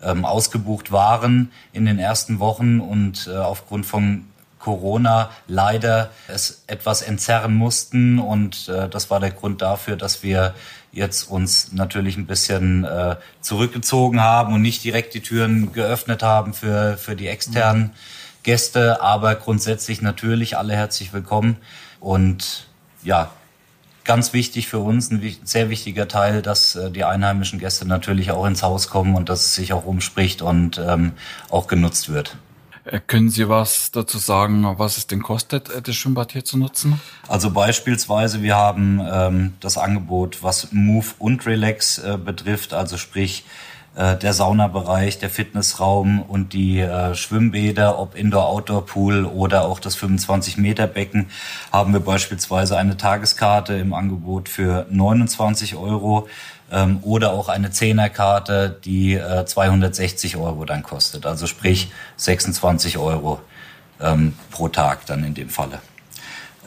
[0.02, 4.24] ähm, ausgebucht waren in den ersten Wochen und äh, aufgrund von
[4.60, 10.54] Corona leider es etwas entzerren mussten und äh, das war der Grund dafür, dass wir
[10.92, 16.54] jetzt uns natürlich ein bisschen äh, zurückgezogen haben und nicht direkt die Türen geöffnet haben
[16.54, 17.92] für, für die externen.
[18.42, 21.58] Gäste, aber grundsätzlich natürlich alle herzlich willkommen
[22.00, 22.68] und
[23.02, 23.30] ja,
[24.04, 28.46] ganz wichtig für uns, ein sehr wichtiger Teil, dass äh, die einheimischen Gäste natürlich auch
[28.46, 31.12] ins Haus kommen und dass es sich auch umspricht und ähm,
[31.50, 32.36] auch genutzt wird.
[32.84, 36.58] Äh, können Sie was dazu sagen, was es denn kostet, äh, das Schwimmbad hier zu
[36.58, 37.00] nutzen?
[37.28, 43.44] Also beispielsweise, wir haben ähm, das Angebot, was Move und Relax äh, betrifft, also sprich
[43.96, 51.26] äh, der Saunabereich, der Fitnessraum und die äh, Schwimmbäder, ob Indoor-Outdoor-Pool oder auch das 25-Meter-Becken,
[51.72, 56.28] haben wir beispielsweise eine Tageskarte im Angebot für 29 Euro
[56.70, 61.26] ähm, oder auch eine Zehnerkarte, die äh, 260 Euro dann kostet.
[61.26, 63.40] Also sprich 26 Euro
[64.00, 65.80] ähm, pro Tag dann in dem Falle.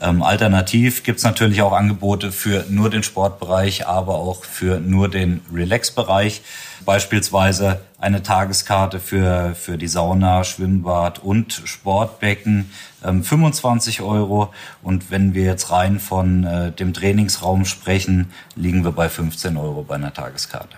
[0.00, 5.40] Ähm, alternativ gibt's natürlich auch Angebote für nur den Sportbereich, aber auch für nur den
[5.52, 6.42] Relax-Bereich.
[6.84, 12.70] Beispielsweise eine Tageskarte für, für die Sauna, Schwimmbad und Sportbecken,
[13.04, 14.52] 25 Euro.
[14.82, 19.82] Und wenn wir jetzt rein von äh, dem Trainingsraum sprechen, liegen wir bei 15 Euro
[19.82, 20.76] bei einer Tageskarte.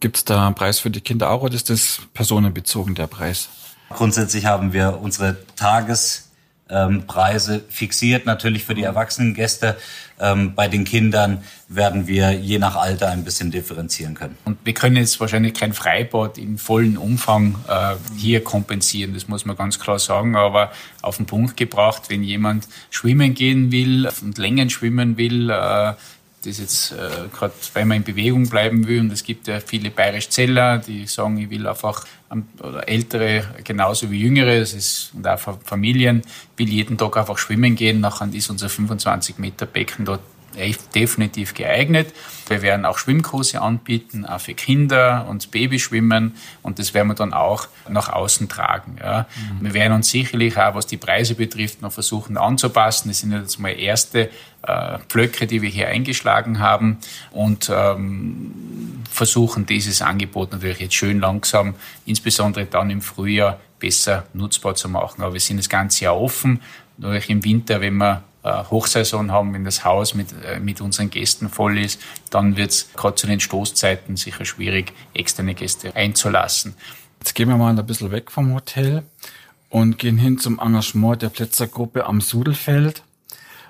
[0.00, 3.48] Gibt's da einen Preis für die Kinder auch oder ist das personenbezogen der Preis?
[3.90, 6.30] Grundsätzlich haben wir unsere Tages
[6.70, 9.76] ähm, Preise fixiert, natürlich für die erwachsenen Gäste.
[10.18, 14.38] Ähm, bei den Kindern werden wir je nach Alter ein bisschen differenzieren können.
[14.44, 19.44] Und wir können jetzt wahrscheinlich kein Freibad in vollen Umfang äh, hier kompensieren, das muss
[19.44, 20.72] man ganz klar sagen, aber
[21.02, 25.94] auf den Punkt gebracht, wenn jemand schwimmen gehen will und Längen schwimmen will, äh,
[26.46, 29.90] das jetzt äh, gerade, wenn man in Bewegung bleiben will, und es gibt ja viele
[29.90, 32.04] Bayerisch-Zeller, die sagen, ich will einfach,
[32.60, 36.22] oder Ältere genauso wie Jüngere, das ist, und auch Familien,
[36.56, 40.20] will jeden Tag einfach schwimmen gehen, nachher ist unser 25 Meter Becken dort
[40.94, 42.12] definitiv geeignet.
[42.48, 47.32] Wir werden auch Schwimmkurse anbieten, auch für Kinder und Babyschwimmen und das werden wir dann
[47.32, 48.96] auch nach außen tragen.
[49.00, 49.26] Ja.
[49.36, 49.64] Mhm.
[49.64, 53.08] Wir werden uns sicherlich auch, was die Preise betrifft, noch versuchen anzupassen.
[53.08, 54.30] Das sind jetzt mal erste
[54.66, 56.98] äh, Pflöcke, die wir hier eingeschlagen haben
[57.30, 61.74] und ähm, versuchen dieses Angebot natürlich jetzt schön langsam,
[62.06, 65.22] insbesondere dann im Frühjahr, besser nutzbar zu machen.
[65.22, 66.62] Aber wir sind das ganze Jahr offen.
[66.96, 71.10] Nur im Winter, wenn wir äh, Hochsaison haben, wenn das Haus mit, äh, mit unseren
[71.10, 72.00] Gästen voll ist,
[72.30, 76.74] dann wird es gerade zu den Stoßzeiten sicher schwierig, externe Gäste einzulassen.
[77.20, 79.02] Jetzt gehen wir mal ein bisschen weg vom Hotel
[79.70, 83.02] und gehen hin zum Engagement der Plätzergruppe am Sudelfeld.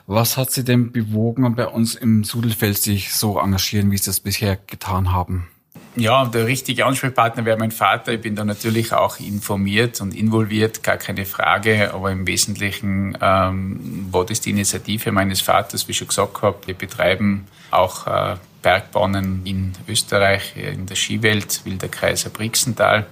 [0.06, 4.20] Was hat Sie denn bewogen, bei uns im Sudelfeld sich so engagieren, wie Sie das
[4.20, 5.48] bisher getan haben?
[5.96, 8.12] Ja, der richtige Ansprechpartner wäre mein Vater.
[8.12, 11.94] Ich bin da natürlich auch informiert und involviert, gar keine Frage.
[11.94, 16.58] Aber im Wesentlichen ähm, war das die Initiative meines Vaters, wie ich schon gesagt habe.
[16.66, 23.06] Wir betreiben auch äh, Bergbahnen in Österreich, in der Skiwelt, Wilder Kreiser Brixental.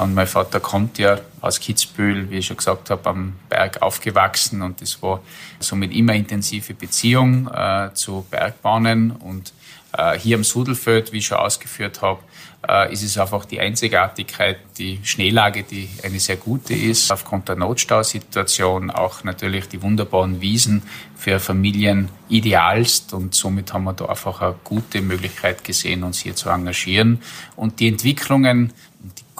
[0.00, 4.62] Und mein Vater kommt ja aus Kitzbühel, wie ich schon gesagt habe, am Berg aufgewachsen.
[4.62, 5.20] Und das war
[5.60, 9.52] somit immer intensive Beziehung äh, zu Bergbahnen und
[9.96, 12.20] äh, hier am Sudelfeld, wie ich schon ausgeführt habe,
[12.66, 17.56] äh, ist es einfach die Einzigartigkeit, die Schneelage, die eine sehr gute ist, aufgrund der
[17.56, 20.82] Notstausituation, auch natürlich die wunderbaren Wiesen
[21.16, 26.34] für Familien idealst und somit haben wir da einfach eine gute Möglichkeit gesehen, uns hier
[26.34, 27.20] zu engagieren.
[27.56, 28.72] Und die Entwicklungen,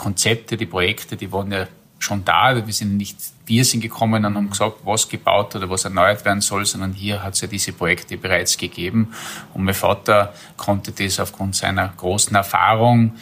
[0.02, 1.68] Konzepte, die Projekte, die waren ja
[2.00, 2.66] schon da.
[2.66, 6.40] Wir sind nicht, wir sind gekommen und haben gesagt, was gebaut oder was erneuert werden
[6.40, 9.14] soll, sondern hier hat es ja diese Projekte bereits gegeben.
[9.54, 13.12] Und mein Vater konnte das aufgrund seiner großen Erfahrung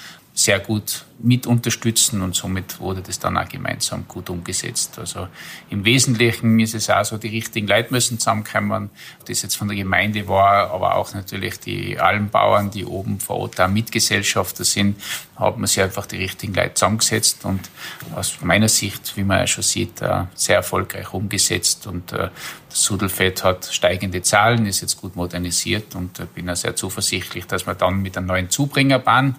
[0.40, 4.98] sehr gut mit unterstützen und somit wurde das dann auch gemeinsam gut umgesetzt.
[4.98, 5.29] Also
[5.68, 8.88] im Wesentlichen ist es auch so, die richtigen Leute müssen zusammenkommen.
[9.26, 13.61] Das jetzt von der Gemeinde war, aber auch natürlich die Almbauern, die oben vor Ort
[13.61, 14.96] auch Mitgesellschafter sind,
[15.37, 17.68] haben sich einfach die richtigen Leute zusammengesetzt und
[18.14, 22.31] aus meiner Sicht, wie man ja schon sieht, äh, sehr erfolgreich umgesetzt und äh,
[22.70, 27.46] das Sudelfett hat steigende Zahlen, ist jetzt gut modernisiert und äh, bin auch sehr zuversichtlich,
[27.46, 29.37] dass wir dann mit einer neuen Zubringerbahn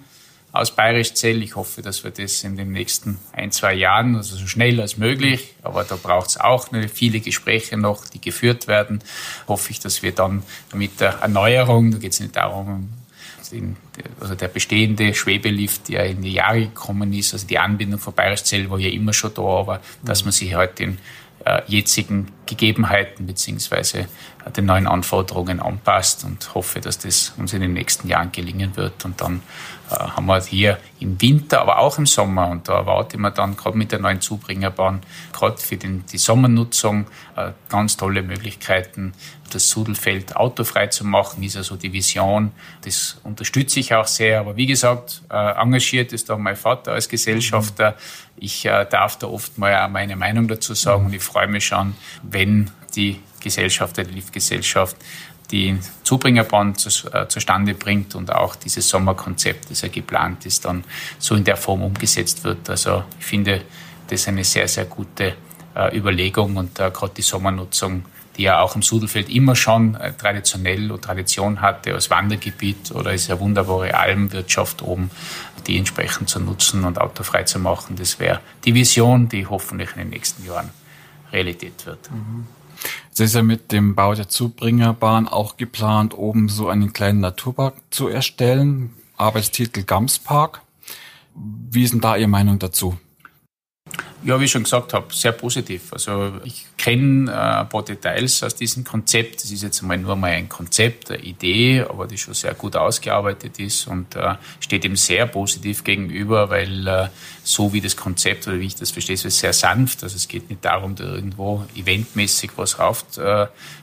[0.51, 1.41] aus Bayerisch Zell.
[1.43, 4.97] Ich hoffe, dass wir das in den nächsten ein, zwei Jahren, also so schnell als
[4.97, 9.03] möglich, aber da braucht es auch viele Gespräche noch, die geführt werden.
[9.47, 12.89] Hoffe ich, dass wir dann mit der Erneuerung, da geht es nicht darum,
[14.19, 18.43] also der bestehende Schwebelift, der in die Jahre gekommen ist, also die Anbindung von Bayerisch
[18.43, 20.99] Zell war ja immer schon da, aber dass man sich halt den
[21.45, 23.99] äh, jetzigen Gegebenheiten beziehungsweise
[24.45, 28.75] äh, den neuen Anforderungen anpasst und hoffe, dass das uns in den nächsten Jahren gelingen
[28.75, 29.05] wird.
[29.05, 29.41] Und dann
[29.89, 33.31] äh, haben wir hier im Winter, aber auch im Sommer, und da erwarte ich mir
[33.31, 35.01] dann gerade mit der neuen Zubringerbahn,
[35.33, 39.13] gerade für den, die Sommernutzung, äh, ganz tolle Möglichkeiten,
[39.53, 42.51] das Sudelfeld autofrei zu machen, ist also die Vision.
[42.83, 44.39] Das unterstütze ich auch sehr.
[44.39, 47.95] Aber wie gesagt, äh, engagiert ist da mein Vater als Gesellschafter.
[48.37, 51.65] Ich äh, darf da oft mal auch meine Meinung dazu sagen und ich freue mich
[51.65, 52.40] schon, wenn
[52.95, 54.95] die Gesellschaft, die Liftgesellschaft,
[55.51, 60.83] die Zubringerbahn zu, äh, zustande bringt und auch dieses Sommerkonzept, das ja geplant ist, dann
[61.19, 62.69] so in der Form umgesetzt wird.
[62.69, 63.61] Also ich finde,
[64.07, 65.35] das ist eine sehr, sehr gute
[65.75, 68.05] äh, Überlegung und äh, gerade die Sommernutzung,
[68.37, 73.13] die ja auch im Sudelfeld immer schon äh, traditionell und Tradition hatte als Wandergebiet oder
[73.13, 75.11] ist ja wunderbare Almwirtschaft oben,
[75.67, 77.95] die entsprechend zu nutzen und autofrei zu machen.
[77.97, 80.69] Das wäre die Vision, die hoffentlich in den nächsten Jahren
[81.31, 82.09] Realität wird.
[83.13, 87.75] Es ist ja mit dem Bau der Zubringerbahn auch geplant, oben so einen kleinen Naturpark
[87.89, 88.93] zu erstellen.
[89.17, 90.61] Arbeitstitel Gamspark.
[91.35, 92.97] Wie ist denn da Ihre Meinung dazu?
[94.23, 95.93] Ja, wie ich schon gesagt habe, sehr positiv.
[95.93, 99.43] Also ich kenne äh, ein paar Details aus diesem Konzept.
[99.43, 102.75] Das ist jetzt einmal nur mal ein Konzept, eine Idee, aber die schon sehr gut
[102.75, 107.07] ausgearbeitet ist und äh, steht ihm sehr positiv gegenüber, weil äh,
[107.43, 110.03] so wie das Konzept oder wie ich das verstehe, ist es sehr sanft.
[110.03, 113.05] Also es geht nicht darum, da irgendwo eventmäßig was rauf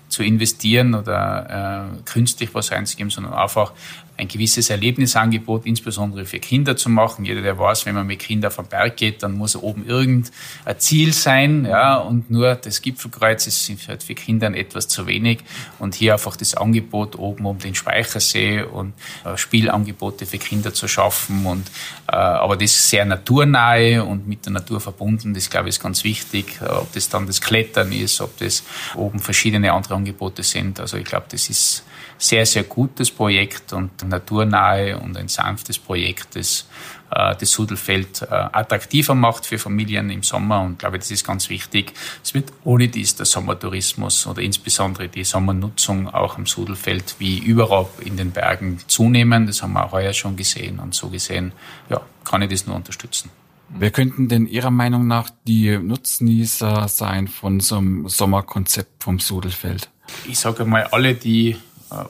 [0.09, 3.72] zu investieren oder künstlich was reinzugeben, sondern einfach
[4.18, 7.24] ein gewisses Erlebnisangebot, insbesondere für Kinder zu machen.
[7.24, 10.30] Jeder, der weiß, wenn man mit Kindern den Berg geht, dann muss oben irgendein
[10.78, 15.40] Ziel sein, ja, und nur das Gipfelkreuz ist halt für Kinder etwas zu wenig.
[15.78, 18.92] Und hier einfach das Angebot oben um den Speichersee und
[19.24, 21.68] äh, Spielangebote für Kinder zu schaffen und,
[22.08, 26.04] äh, aber das sehr naturnahe und mit der Natur verbunden, das glaube ich ist ganz
[26.04, 26.60] wichtig.
[26.62, 28.64] Ob das dann das Klettern ist, ob das
[28.94, 30.80] oben verschiedene andere Angebote sind.
[30.80, 31.84] Also ich glaube, das ist
[32.18, 36.66] sehr, sehr gutes Projekt und naturnahe und ein sanftes Projekt, das
[37.10, 40.60] äh, das Sudelfeld äh, attraktiver macht für Familien im Sommer.
[40.60, 41.92] Und ich glaube, das ist ganz wichtig.
[42.22, 47.86] Es wird ohne dies der Sommertourismus oder insbesondere die Sommernutzung auch im Sudelfeld wie überall
[48.04, 49.46] in den Bergen zunehmen.
[49.46, 50.78] Das haben wir auch heuer schon gesehen.
[50.78, 51.52] Und so gesehen,
[51.88, 53.30] ja, kann ich das nur unterstützen.
[53.70, 59.90] Wer könnten denn Ihrer Meinung nach die Nutznießer sein von so einem Sommerkonzept vom Sudelfeld?
[60.26, 61.56] Ich sage mal, alle, die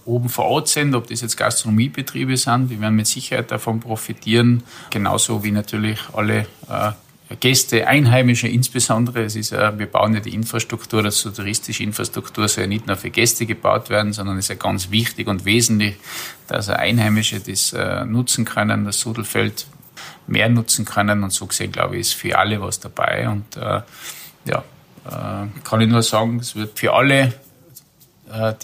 [0.05, 4.62] oben vor Ort sind, ob das jetzt Gastronomiebetriebe sind, die werden mit Sicherheit davon profitieren,
[4.91, 6.93] genauso wie natürlich alle äh,
[7.41, 9.22] Gäste, Einheimische insbesondere.
[9.24, 13.11] Es ist wir bauen ja die Infrastruktur, also touristische Infrastruktur soll ja nicht nur für
[13.11, 15.97] Gäste gebaut werden, sondern es ist ja ganz wichtig und wesentlich,
[16.47, 19.66] dass Einheimische das äh, nutzen können, das Sudelfeld
[20.26, 21.22] mehr nutzen können.
[21.22, 23.29] Und so gesehen, glaube ich, ist für alle was dabei.
[23.29, 23.83] Und äh,
[24.47, 24.64] ja,
[25.07, 27.31] äh, kann ich nur sagen, es wird für alle äh,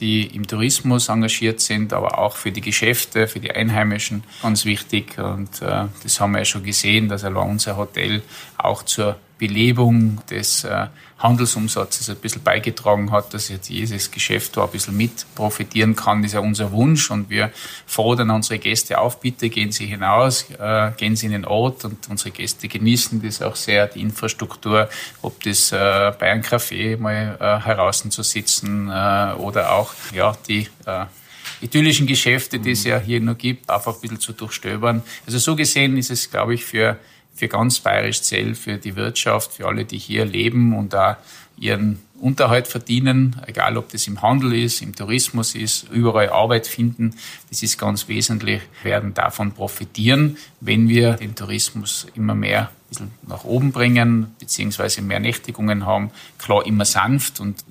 [0.00, 5.18] die im Tourismus engagiert sind, aber auch für die Geschäfte, für die Einheimischen ganz wichtig.
[5.18, 8.22] Und äh, das haben wir ja schon gesehen, dass allein unser Hotel
[8.56, 10.86] auch zur Belebung des äh,
[11.18, 16.22] Handelsumsatzes ein bisschen beigetragen hat, dass jetzt jedes Geschäft da ein bisschen mit profitieren kann,
[16.22, 17.50] ist ja unser Wunsch und wir
[17.86, 22.08] fordern unsere Gäste auf, bitte gehen Sie hinaus, äh, gehen Sie in den Ort und
[22.08, 24.88] unsere Gäste genießen das auch sehr, die Infrastruktur,
[25.22, 30.68] ob das äh, bei Café mal äh, heraus zu sitzen äh, oder auch ja, die
[30.84, 31.06] äh,
[31.60, 35.02] idyllischen Geschäfte, die es ja hier nur gibt, einfach ein bisschen zu durchstöbern.
[35.26, 36.98] Also so gesehen ist es, glaube ich, für
[37.34, 41.18] für ganz Bayerisch Zell, für die Wirtschaft, für alle, die hier leben und da
[41.56, 47.14] ihren Unterhalt verdienen, egal ob das im Handel ist, im Tourismus ist, überall Arbeit finden.
[47.50, 53.10] Das ist ganz wesentlich, werden davon profitieren, wenn wir den Tourismus immer mehr ein bisschen
[53.28, 56.10] nach oben bringen, beziehungsweise mehr Nächtigungen haben.
[56.38, 57.64] Klar, immer sanft und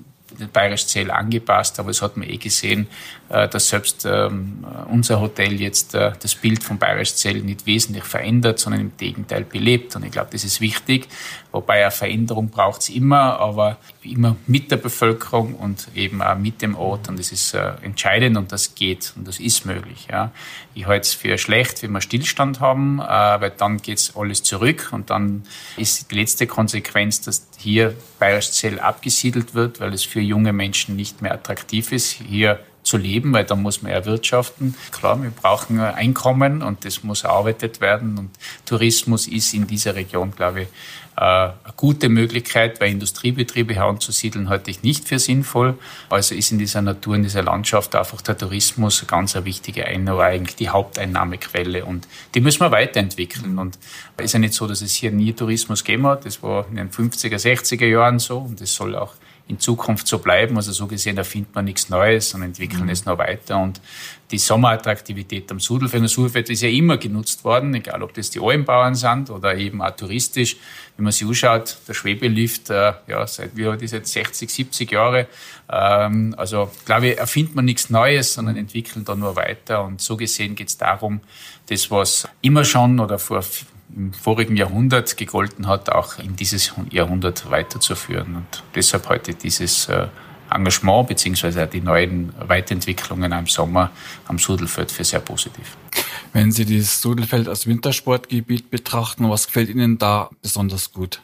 [0.52, 2.88] Bayerisch Zell angepasst, aber es hat man eh gesehen,
[3.34, 8.60] dass selbst ähm, unser Hotel jetzt äh, das Bild von Bayerisch Zell nicht wesentlich verändert,
[8.60, 9.96] sondern im Gegenteil belebt.
[9.96, 11.08] Und ich glaube, das ist wichtig,
[11.52, 16.62] wobei eine Veränderung braucht es immer, aber immer mit der Bevölkerung und eben auch mit
[16.62, 17.10] dem Ort.
[17.10, 20.08] Und das ist äh, entscheidend und das geht und das ist möglich.
[20.12, 20.32] Ja.
[20.76, 24.90] Ich halte es für schlecht, wenn wir Stillstand haben, weil dann geht es alles zurück
[24.92, 25.44] und dann
[25.78, 30.96] ist die letzte Konsequenz, dass hier Bayerisch Zell abgesiedelt wird, weil es für junge Menschen
[30.96, 34.76] nicht mehr attraktiv ist, hier zu leben, weil da muss man erwirtschaften.
[34.92, 38.30] Klar, wir brauchen Einkommen und das muss erarbeitet werden und
[38.66, 40.68] Tourismus ist in dieser Region, glaube ich,
[41.16, 45.78] äh, eine gute Möglichkeit, weil Industriebetriebe heranzusiedeln, halte ich nicht für sinnvoll.
[46.10, 50.24] Also ist in dieser Natur, in dieser Landschaft einfach der Tourismus ganz eine wichtige Einnahme,
[50.24, 53.60] eigentlich die Haupteinnahmequelle und die müssen wir weiterentwickeln.
[53.60, 53.78] Und
[54.18, 56.26] es ist ja nicht so, dass es hier nie Tourismus gegeben hat.
[56.26, 59.14] Das war in den 50er, 60er Jahren so und das soll auch
[59.48, 60.56] in Zukunft so bleiben.
[60.56, 62.90] Also so gesehen erfindet man nichts Neues und entwickeln mhm.
[62.90, 63.60] es noch weiter.
[63.60, 63.82] Und
[64.32, 68.40] die Sommerattraktivität am Sudelfeld, das Sudelfeld ist ja immer genutzt worden, egal ob das die
[68.40, 70.56] Almbauern sind oder eben auch touristisch.
[70.96, 74.92] Wenn man sich anschaut, der Schwebelift, äh, ja, seit wie alt ist jetzt 60, 70
[74.92, 75.28] Jahre.
[75.70, 79.84] Ähm, also glaube ich, erfindet man nichts Neues, sondern entwickeln da nur weiter.
[79.84, 81.20] Und so gesehen geht es darum,
[81.68, 83.44] das, was immer schon oder vor
[83.96, 88.36] im vorigen Jahrhundert gegolten hat, auch in dieses Jahrhundert weiterzuführen.
[88.36, 90.08] Und deshalb heute dieses äh,
[90.52, 93.92] Engagement beziehungsweise die neuen Weiterentwicklungen im Sommer
[94.28, 95.78] am Sudelfeld für sehr positiv.
[96.32, 101.22] Wenn Sie das Sudelfeld als Wintersportgebiet betrachten, was gefällt Ihnen da besonders gut?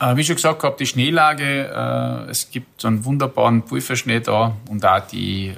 [0.00, 4.84] Äh, wie schon gesagt habe, die Schneelage, äh, es gibt einen wunderbaren Pulverschnee da und
[4.84, 5.54] auch die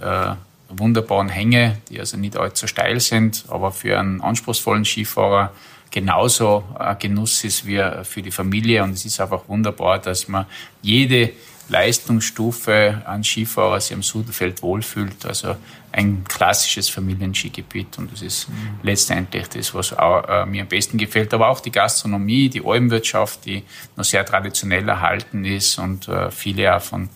[0.70, 5.53] wunderbaren Hänge, die also nicht allzu steil sind, aber für einen anspruchsvollen Skifahrer
[5.91, 8.82] genauso ein Genuss ist wie für die Familie.
[8.82, 10.47] Und es ist einfach wunderbar, dass man
[10.82, 11.32] jede
[11.70, 15.24] Leistungsstufe an Skifahrer sich am Sudelfeld wohlfühlt.
[15.24, 15.56] Also
[15.92, 18.54] ein klassisches Familienskigebiet und das ist mhm.
[18.82, 21.32] letztendlich das, was auch, äh, mir am besten gefällt.
[21.32, 23.62] Aber auch die Gastronomie, die Almwirtschaft, die
[23.96, 27.08] noch sehr traditionell erhalten ist und äh, viele auch von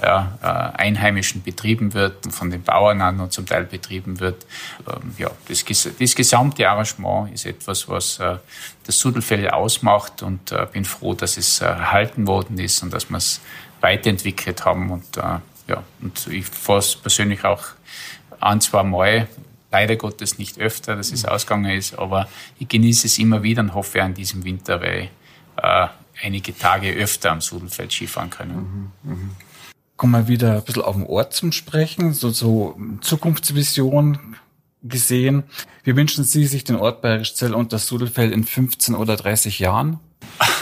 [0.00, 4.46] ja, äh, einheimischen betrieben wird, von den Bauern an und zum Teil betrieben wird.
[4.88, 5.64] Ähm, ja, das,
[5.98, 8.36] das gesamte Arrangement ist etwas, was äh,
[8.84, 13.10] das Sudelfeld ausmacht und äh, bin froh, dass es äh, erhalten worden ist und dass
[13.10, 13.40] wir es
[13.82, 14.90] weiterentwickelt haben.
[14.90, 17.62] Und, äh, ja, und ich fahre es persönlich auch
[18.40, 19.28] ein, zwei Mal,
[19.70, 22.28] leider Gottes nicht öfter, dass es ausgegangen ist, aber
[22.58, 25.10] ich genieße es immer wieder und hoffe an diesem Winter, weil
[25.56, 25.86] äh,
[26.22, 28.92] einige Tage öfter am Sudelfeld Skifahren können.
[29.02, 29.18] Mhm, mh.
[29.96, 34.36] Kommen wir wieder ein bisschen auf den Ort zum Sprechen, so, so Zukunftsvision
[34.82, 35.44] gesehen.
[35.84, 40.00] Wie wünschen Sie sich den Ort Bayerischzell und das Sudelfeld in 15 oder 30 Jahren?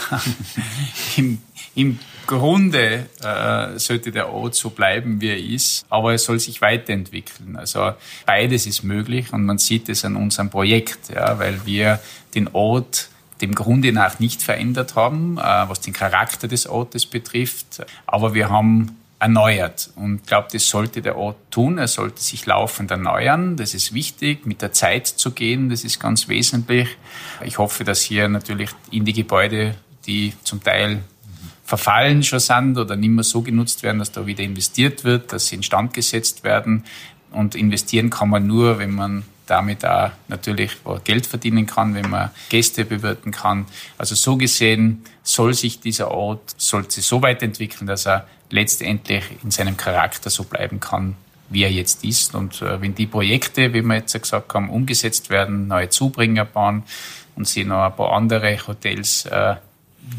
[1.17, 1.41] Im,
[1.75, 6.61] Im Grunde äh, sollte der Ort so bleiben, wie er ist, aber er soll sich
[6.61, 7.55] weiterentwickeln.
[7.55, 7.91] Also
[8.25, 11.99] beides ist möglich und man sieht es an unserem Projekt, ja, weil wir
[12.33, 13.09] den Ort
[13.41, 17.85] dem Grunde nach nicht verändert haben, äh, was den Charakter des Ortes betrifft.
[18.05, 19.91] Aber wir haben erneuert.
[19.95, 21.77] Und ich glaube, das sollte der Ort tun.
[21.77, 23.55] Er sollte sich laufend erneuern.
[23.55, 25.69] Das ist wichtig, mit der Zeit zu gehen.
[25.69, 26.89] Das ist ganz wesentlich.
[27.45, 29.75] Ich hoffe, dass hier natürlich in die Gebäude,
[30.07, 31.03] die zum Teil
[31.63, 35.47] verfallen schon sind oder nicht mehr so genutzt werden, dass da wieder investiert wird, dass
[35.47, 36.83] sie instand gesetzt werden.
[37.31, 40.71] Und investieren kann man nur, wenn man damit auch natürlich
[41.03, 43.65] Geld verdienen kann, wenn man Gäste bewirten kann.
[43.97, 49.51] Also so gesehen soll sich dieser Ort, sollte sich so weiterentwickeln, dass er letztendlich in
[49.51, 51.15] seinem Charakter so bleiben kann,
[51.49, 52.33] wie er jetzt ist.
[52.33, 56.83] Und äh, wenn die Projekte, wie wir jetzt gesagt haben, umgesetzt werden, neue Zubringer bauen
[57.35, 59.55] und sie noch ein paar andere Hotels äh,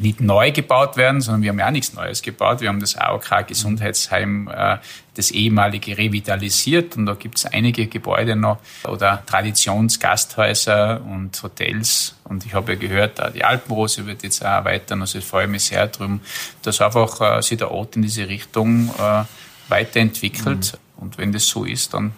[0.00, 2.60] nicht neu gebaut werden, sondern wir haben ja auch nichts Neues gebaut.
[2.60, 4.78] Wir haben das AOK Gesundheitsheim, äh,
[5.14, 12.16] das ehemalige revitalisiert und da gibt es einige Gebäude noch oder Traditionsgasthäuser und Hotels.
[12.24, 15.02] Und ich habe ja gehört, die Alpenrose wird jetzt auch erweitern.
[15.02, 16.20] Also ich freue mich sehr darum,
[16.62, 19.24] dass einfach äh, sich der Ort in diese Richtung äh,
[19.68, 20.72] weiterentwickelt.
[20.72, 21.02] Mhm.
[21.02, 22.12] Und wenn das so ist, dann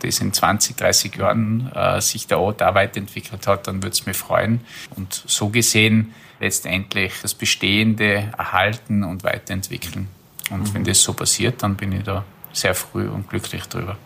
[0.00, 4.16] das in 20, 30 Jahren sich der Ort auch weiterentwickelt hat, dann würde es mich
[4.16, 4.60] freuen.
[4.96, 10.08] Und so gesehen letztendlich das Bestehende erhalten und weiterentwickeln.
[10.50, 10.74] Und mhm.
[10.74, 13.96] wenn das so passiert, dann bin ich da sehr früh und glücklich drüber.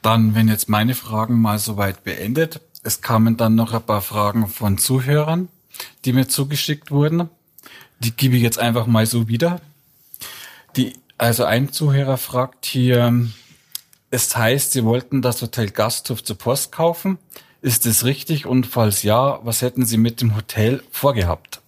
[0.00, 4.48] Dann, wenn jetzt meine Fragen mal soweit beendet, es kamen dann noch ein paar Fragen
[4.48, 5.48] von Zuhörern,
[6.04, 7.28] die mir zugeschickt wurden.
[8.00, 9.60] Die gebe ich jetzt einfach mal so wieder.
[10.76, 13.28] Die, also ein Zuhörer fragt hier,
[14.10, 17.18] es heißt, Sie wollten das Hotel Gasthof zur Post kaufen.
[17.62, 18.44] Ist es richtig?
[18.44, 21.61] Und falls ja, was hätten Sie mit dem Hotel vorgehabt?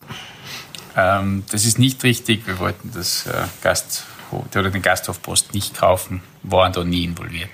[0.97, 2.47] Ähm, das ist nicht richtig.
[2.47, 3.33] Wir wollten das äh,
[3.63, 4.07] Gasthof
[4.43, 7.51] oder den Gasthofpost nicht kaufen, waren da nie involviert.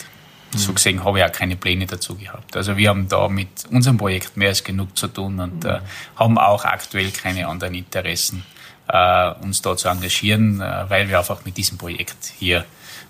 [0.53, 0.59] Mhm.
[0.59, 2.57] So gesehen habe ich auch keine Pläne dazu gehabt.
[2.57, 5.81] Also wir haben da mit unserem Projekt mehr als genug zu tun und äh,
[6.17, 8.45] haben auch aktuell keine anderen Interessen,
[8.89, 12.65] äh, uns da zu engagieren, äh, weil wir einfach mit diesem Projekt hier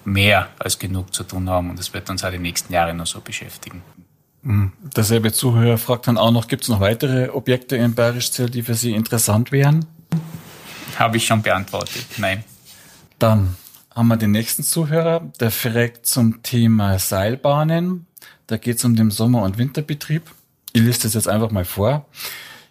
[0.04, 3.06] mehr als genug zu tun haben und das wird uns auch die nächsten Jahre noch
[3.06, 3.82] so beschäftigen.
[4.42, 4.72] Mhm.
[4.96, 8.74] Derselbe Zuhörer fragt dann auch noch, gibt es noch weitere Objekte im Bayerischzell, die für
[8.74, 9.86] Sie interessant wären?
[10.98, 12.44] Habe ich schon beantwortet, nein.
[13.18, 13.56] Dann
[13.94, 18.06] haben wir den nächsten Zuhörer, der fragt zum Thema Seilbahnen.
[18.46, 20.22] Da geht es um den Sommer- und Winterbetrieb.
[20.72, 22.06] Ich lese das jetzt einfach mal vor.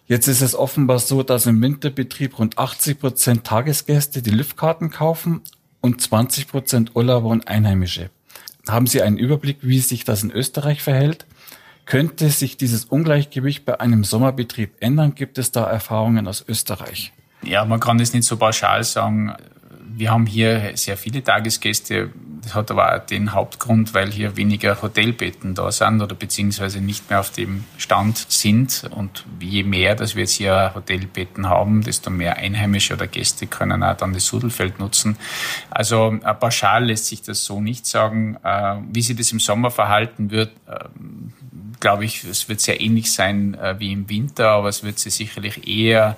[0.06, 5.42] Jetzt ist es offenbar so, dass im Winterbetrieb rund 80 Prozent Tagesgäste die Liftkarten kaufen
[5.80, 8.10] und 20 Prozent Urlauber und Einheimische.
[8.68, 11.26] Haben Sie einen Überblick, wie sich das in Österreich verhält?
[11.86, 15.14] Könnte sich dieses Ungleichgewicht bei einem Sommerbetrieb ändern?
[15.14, 17.12] Gibt es da Erfahrungen aus Österreich?
[17.42, 19.34] Ja, man kann das nicht so pauschal sagen.
[19.92, 22.10] Wir haben hier sehr viele Tagesgäste.
[22.42, 27.10] Das hat aber auch den Hauptgrund, weil hier weniger Hotelbetten da sind oder beziehungsweise nicht
[27.10, 28.88] mehr auf dem Stand sind.
[28.90, 33.82] Und je mehr, dass wir jetzt hier Hotelbetten haben, desto mehr Einheimische oder Gäste können
[33.82, 35.16] auch dann das Sudelfeld nutzen.
[35.70, 38.38] Also pauschal lässt sich das so nicht sagen.
[38.42, 41.32] Äh, wie sich das im Sommer verhalten wird, ähm,
[41.78, 45.14] glaube ich, es wird sehr ähnlich sein äh, wie im Winter, aber es wird sich
[45.14, 46.16] sicherlich eher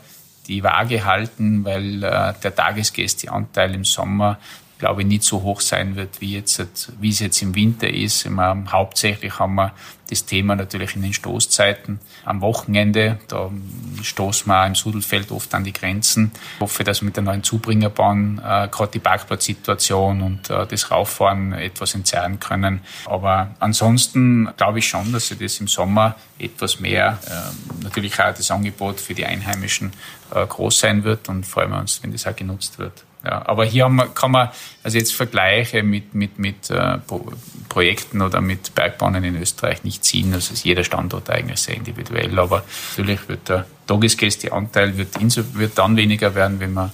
[0.49, 4.39] die Waage halten, weil äh, der Tagesgästeanteil im Sommer
[4.83, 6.61] glaube ich, nicht so hoch sein wird, wie, jetzt,
[7.01, 8.27] wie es jetzt im Winter ist.
[8.27, 9.71] Immer, hauptsächlich haben wir
[10.11, 11.99] das Thema natürlich in den Stoßzeiten.
[12.25, 13.51] Am Wochenende, da
[14.03, 16.33] stoßen wir im Sudelfeld oft an die Grenzen.
[16.57, 20.91] Ich hoffe, dass wir mit der neuen Zubringerbahn äh, gerade die Parkplatzsituation und äh, das
[20.91, 22.81] Rauffahren etwas entzerren können.
[23.07, 28.35] Aber ansonsten glaube ich schon, dass sie das im Sommer etwas mehr, äh, natürlich auch
[28.35, 29.93] das Angebot für die Einheimischen
[30.35, 33.05] äh, groß sein wird und freuen wir uns, wenn das auch genutzt wird.
[33.25, 34.49] Ja, aber hier wir, kann man
[34.83, 36.99] also jetzt Vergleiche mit, mit, mit äh,
[37.69, 40.33] Projekten oder mit Bergbahnen in Österreich nicht ziehen.
[40.35, 42.39] Also ist jeder Standort eigentlich sehr individuell.
[42.39, 45.17] Aber natürlich wird der Tagesgästeanteil wird,
[45.55, 46.93] wird dann weniger werden, wenn wir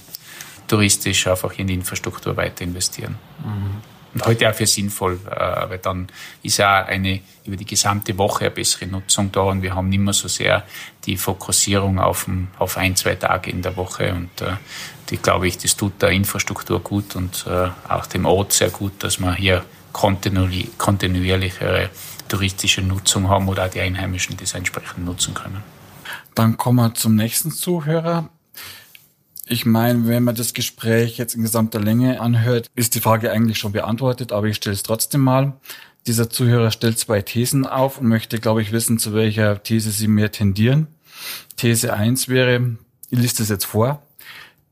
[0.66, 3.18] touristisch einfach in die Infrastruktur weiter investieren.
[3.44, 3.98] Mhm.
[4.14, 6.08] Und heute auch für sinnvoll, äh, weil dann
[6.42, 10.00] ist auch eine über die gesamte Woche eine bessere Nutzung da und wir haben nicht
[10.00, 10.64] mehr so sehr
[11.04, 12.26] die Fokussierung auf,
[12.58, 14.52] auf ein, zwei Tage in der Woche und äh,
[15.10, 18.92] die glaube ich, das tut der Infrastruktur gut und äh, auch dem Ort sehr gut,
[19.02, 21.90] dass wir hier kontinuierlichere
[22.28, 25.62] touristische Nutzung haben oder auch die Einheimischen das entsprechend nutzen können.
[26.34, 28.28] Dann kommen wir zum nächsten Zuhörer.
[29.46, 33.58] Ich meine, wenn man das Gespräch jetzt in gesamter Länge anhört, ist die Frage eigentlich
[33.58, 35.54] schon beantwortet, aber ich stelle es trotzdem mal.
[36.06, 40.08] Dieser Zuhörer stellt zwei Thesen auf und möchte, glaube ich, wissen, zu welcher These sie
[40.08, 40.86] mehr tendieren.
[41.56, 42.76] These eins wäre,
[43.10, 44.02] ich liste es jetzt vor,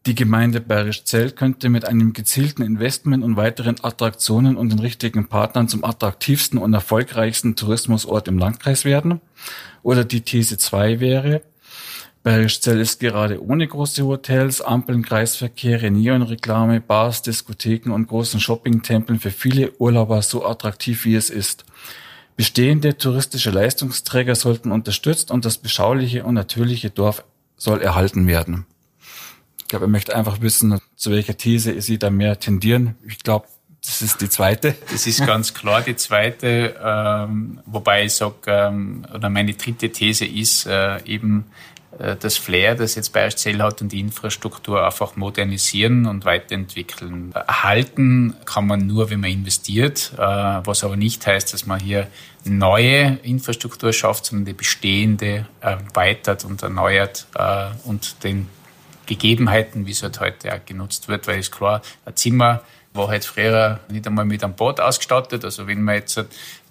[0.07, 5.27] die Gemeinde Bayerisch Zell könnte mit einem gezielten Investment und weiteren Attraktionen und den richtigen
[5.27, 9.21] Partnern zum attraktivsten und erfolgreichsten Tourismusort im Landkreis werden.
[9.83, 11.43] Oder die These zwei wäre,
[12.23, 19.19] Bayerisch Zell ist gerade ohne große Hotels, Ampeln, Kreisverkehre, Neonreklame, Bars, Diskotheken und großen Shoppingtempeln
[19.19, 21.65] für viele Urlauber so attraktiv wie es ist.
[22.37, 27.25] Bestehende touristische Leistungsträger sollten unterstützt und das beschauliche und natürliche Dorf
[27.57, 28.67] soll erhalten werden.
[29.67, 32.95] Ich glaube, er möchte einfach wissen, zu welcher These Sie da mehr tendieren.
[33.05, 33.49] Ich glaube,
[33.85, 34.77] das ist die zweite.
[34.93, 40.25] Das ist ganz klar die zweite, ähm, wobei ich sage, ähm, oder meine dritte These
[40.25, 41.47] ist äh, eben
[41.99, 47.33] äh, das Flair, das jetzt Bayerisch Zell hat und die Infrastruktur einfach modernisieren und weiterentwickeln.
[47.33, 52.07] Erhalten kann man nur, wenn man investiert, äh, was aber nicht heißt, dass man hier
[52.45, 58.49] neue Infrastruktur schafft, sondern die bestehende erweitert und erneuert äh, und den
[59.07, 63.25] Gegebenheiten, wie es halt heute auch genutzt wird, weil es klar, ein Zimmer war halt
[63.25, 65.45] früher nicht einmal mit einem Bad ausgestattet.
[65.45, 66.25] Also wenn wir jetzt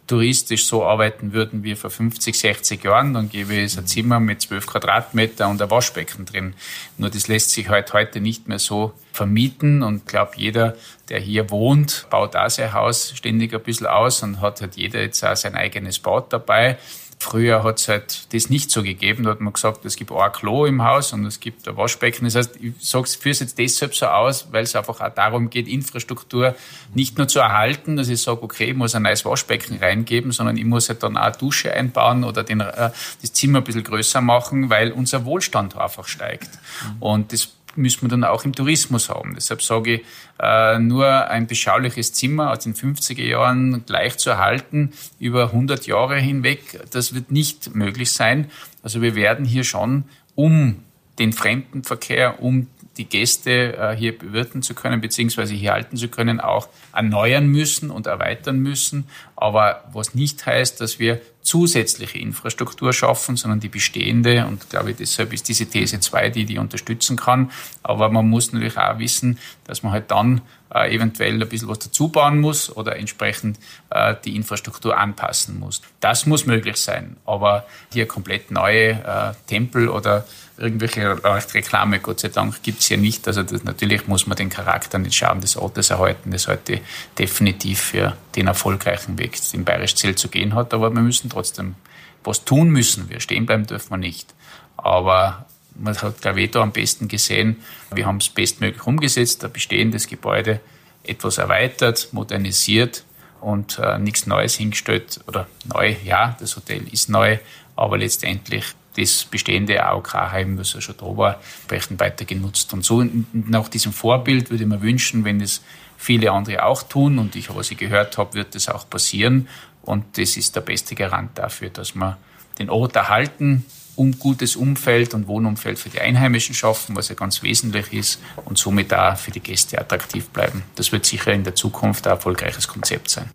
[0.08, 4.42] touristisch so arbeiten würden wie vor 50, 60 Jahren, dann gäbe es ein Zimmer mit
[4.42, 6.54] 12 Quadratmeter und ein Waschbecken drin.
[6.98, 10.76] Nur das lässt sich halt heute nicht mehr so vermieten und glaube, jeder,
[11.10, 15.02] der hier wohnt, baut auch sein Haus ständig ein bisschen aus und hat halt jeder
[15.02, 16.78] jetzt auch sein eigenes Bad dabei.
[17.26, 19.24] Früher hat es halt das nicht so gegeben.
[19.24, 22.26] Da hat man gesagt, es gibt ein Klo im Haus und es gibt ein Waschbecken.
[22.26, 25.10] Das heißt, ich sage es, führe es jetzt deshalb so aus, weil es einfach auch
[25.10, 26.54] darum geht, Infrastruktur
[26.94, 30.56] nicht nur zu erhalten, dass ich sage, okay, ich muss ein neues Waschbecken reingeben, sondern
[30.56, 33.84] ich muss halt dann auch eine Dusche einbauen oder den, äh, das Zimmer ein bisschen
[33.84, 36.52] größer machen, weil unser Wohlstand einfach steigt.
[36.84, 37.02] Mhm.
[37.02, 39.34] Und das müssen wir dann auch im Tourismus haben.
[39.34, 40.02] Deshalb sage ich,
[40.40, 46.18] äh, nur ein beschauliches Zimmer aus den 50er Jahren gleich zu erhalten über 100 Jahre
[46.18, 48.50] hinweg, das wird nicht möglich sein.
[48.84, 50.06] Also wir werden hier schon
[50.36, 50.84] um
[51.20, 52.68] den Fremdenverkehr, um
[52.98, 57.92] die Gäste äh, hier bewirten zu können, beziehungsweise hier halten zu können, auch erneuern müssen
[57.92, 59.08] und erweitern müssen.
[59.36, 64.46] Aber was nicht heißt, dass wir zusätzliche Infrastruktur schaffen, sondern die bestehende.
[64.48, 67.52] Und glaube ich, deshalb ist diese These 2 die, die unterstützen kann.
[67.84, 70.42] Aber man muss natürlich auch wissen, dass man halt dann
[70.74, 73.60] äh, eventuell ein bisschen was dazu bauen muss oder entsprechend
[73.92, 75.82] äh, die Infrastruktur anpassen muss.
[76.00, 77.18] Das muss möglich sein.
[77.26, 80.26] Aber hier komplett neue äh, Tempel oder
[80.58, 83.28] irgendwelche Reklame, Gott sei Dank, gibt es hier nicht.
[83.28, 86.80] Also das, natürlich muss man den Charakter und den Charme des Ortes erhalten, das heute
[87.18, 90.74] definitiv für den erfolgreichen Weg im Bayerisch Zelt zu gehen hat.
[90.74, 91.76] Aber wir müssen trotzdem
[92.24, 93.10] was tun müssen.
[93.10, 94.34] Wir stehen bleiben dürfen wir nicht.
[94.78, 95.46] Aber
[95.76, 97.58] man hat, da am besten gesehen,
[97.94, 100.62] wir haben es bestmöglich umgesetzt, ein bestehendes Gebäude
[101.04, 103.04] etwas erweitert, modernisiert
[103.42, 105.20] und äh, nichts Neues hingestellt.
[105.28, 107.38] Oder neu, ja, das Hotel ist neu,
[107.76, 108.66] aber letztendlich
[108.98, 112.74] das bestehende AOK-Heim, das ja schon da war, entsprechend weiter genutzt.
[112.74, 115.62] Und so nach diesem Vorbild würde ich mir wünschen, wenn es
[115.98, 119.48] viele andere auch tun und ich, was ich gehört habe, wird das auch passieren.
[119.82, 122.18] Und das ist der beste Garant dafür, dass wir
[122.58, 123.66] den Ort erhalten,
[123.96, 128.58] um gutes Umfeld und Wohnumfeld für die Einheimischen schaffen, was ja ganz wesentlich ist und
[128.58, 130.64] somit auch für die Gäste attraktiv bleiben.
[130.76, 133.30] Das wird sicher in der Zukunft ein erfolgreiches Konzept sein.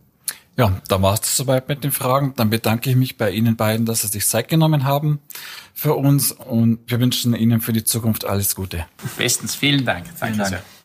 [0.60, 2.34] Ja, dann war es soweit mit den Fragen.
[2.36, 5.18] Dann bedanke ich mich bei Ihnen beiden, dass Sie sich Zeit genommen haben
[5.72, 8.84] für uns und wir wünschen Ihnen für die Zukunft alles Gute.
[9.16, 10.04] Bestens, vielen Dank.
[10.04, 10.48] Danke vielen Dank.
[10.50, 10.62] sehr.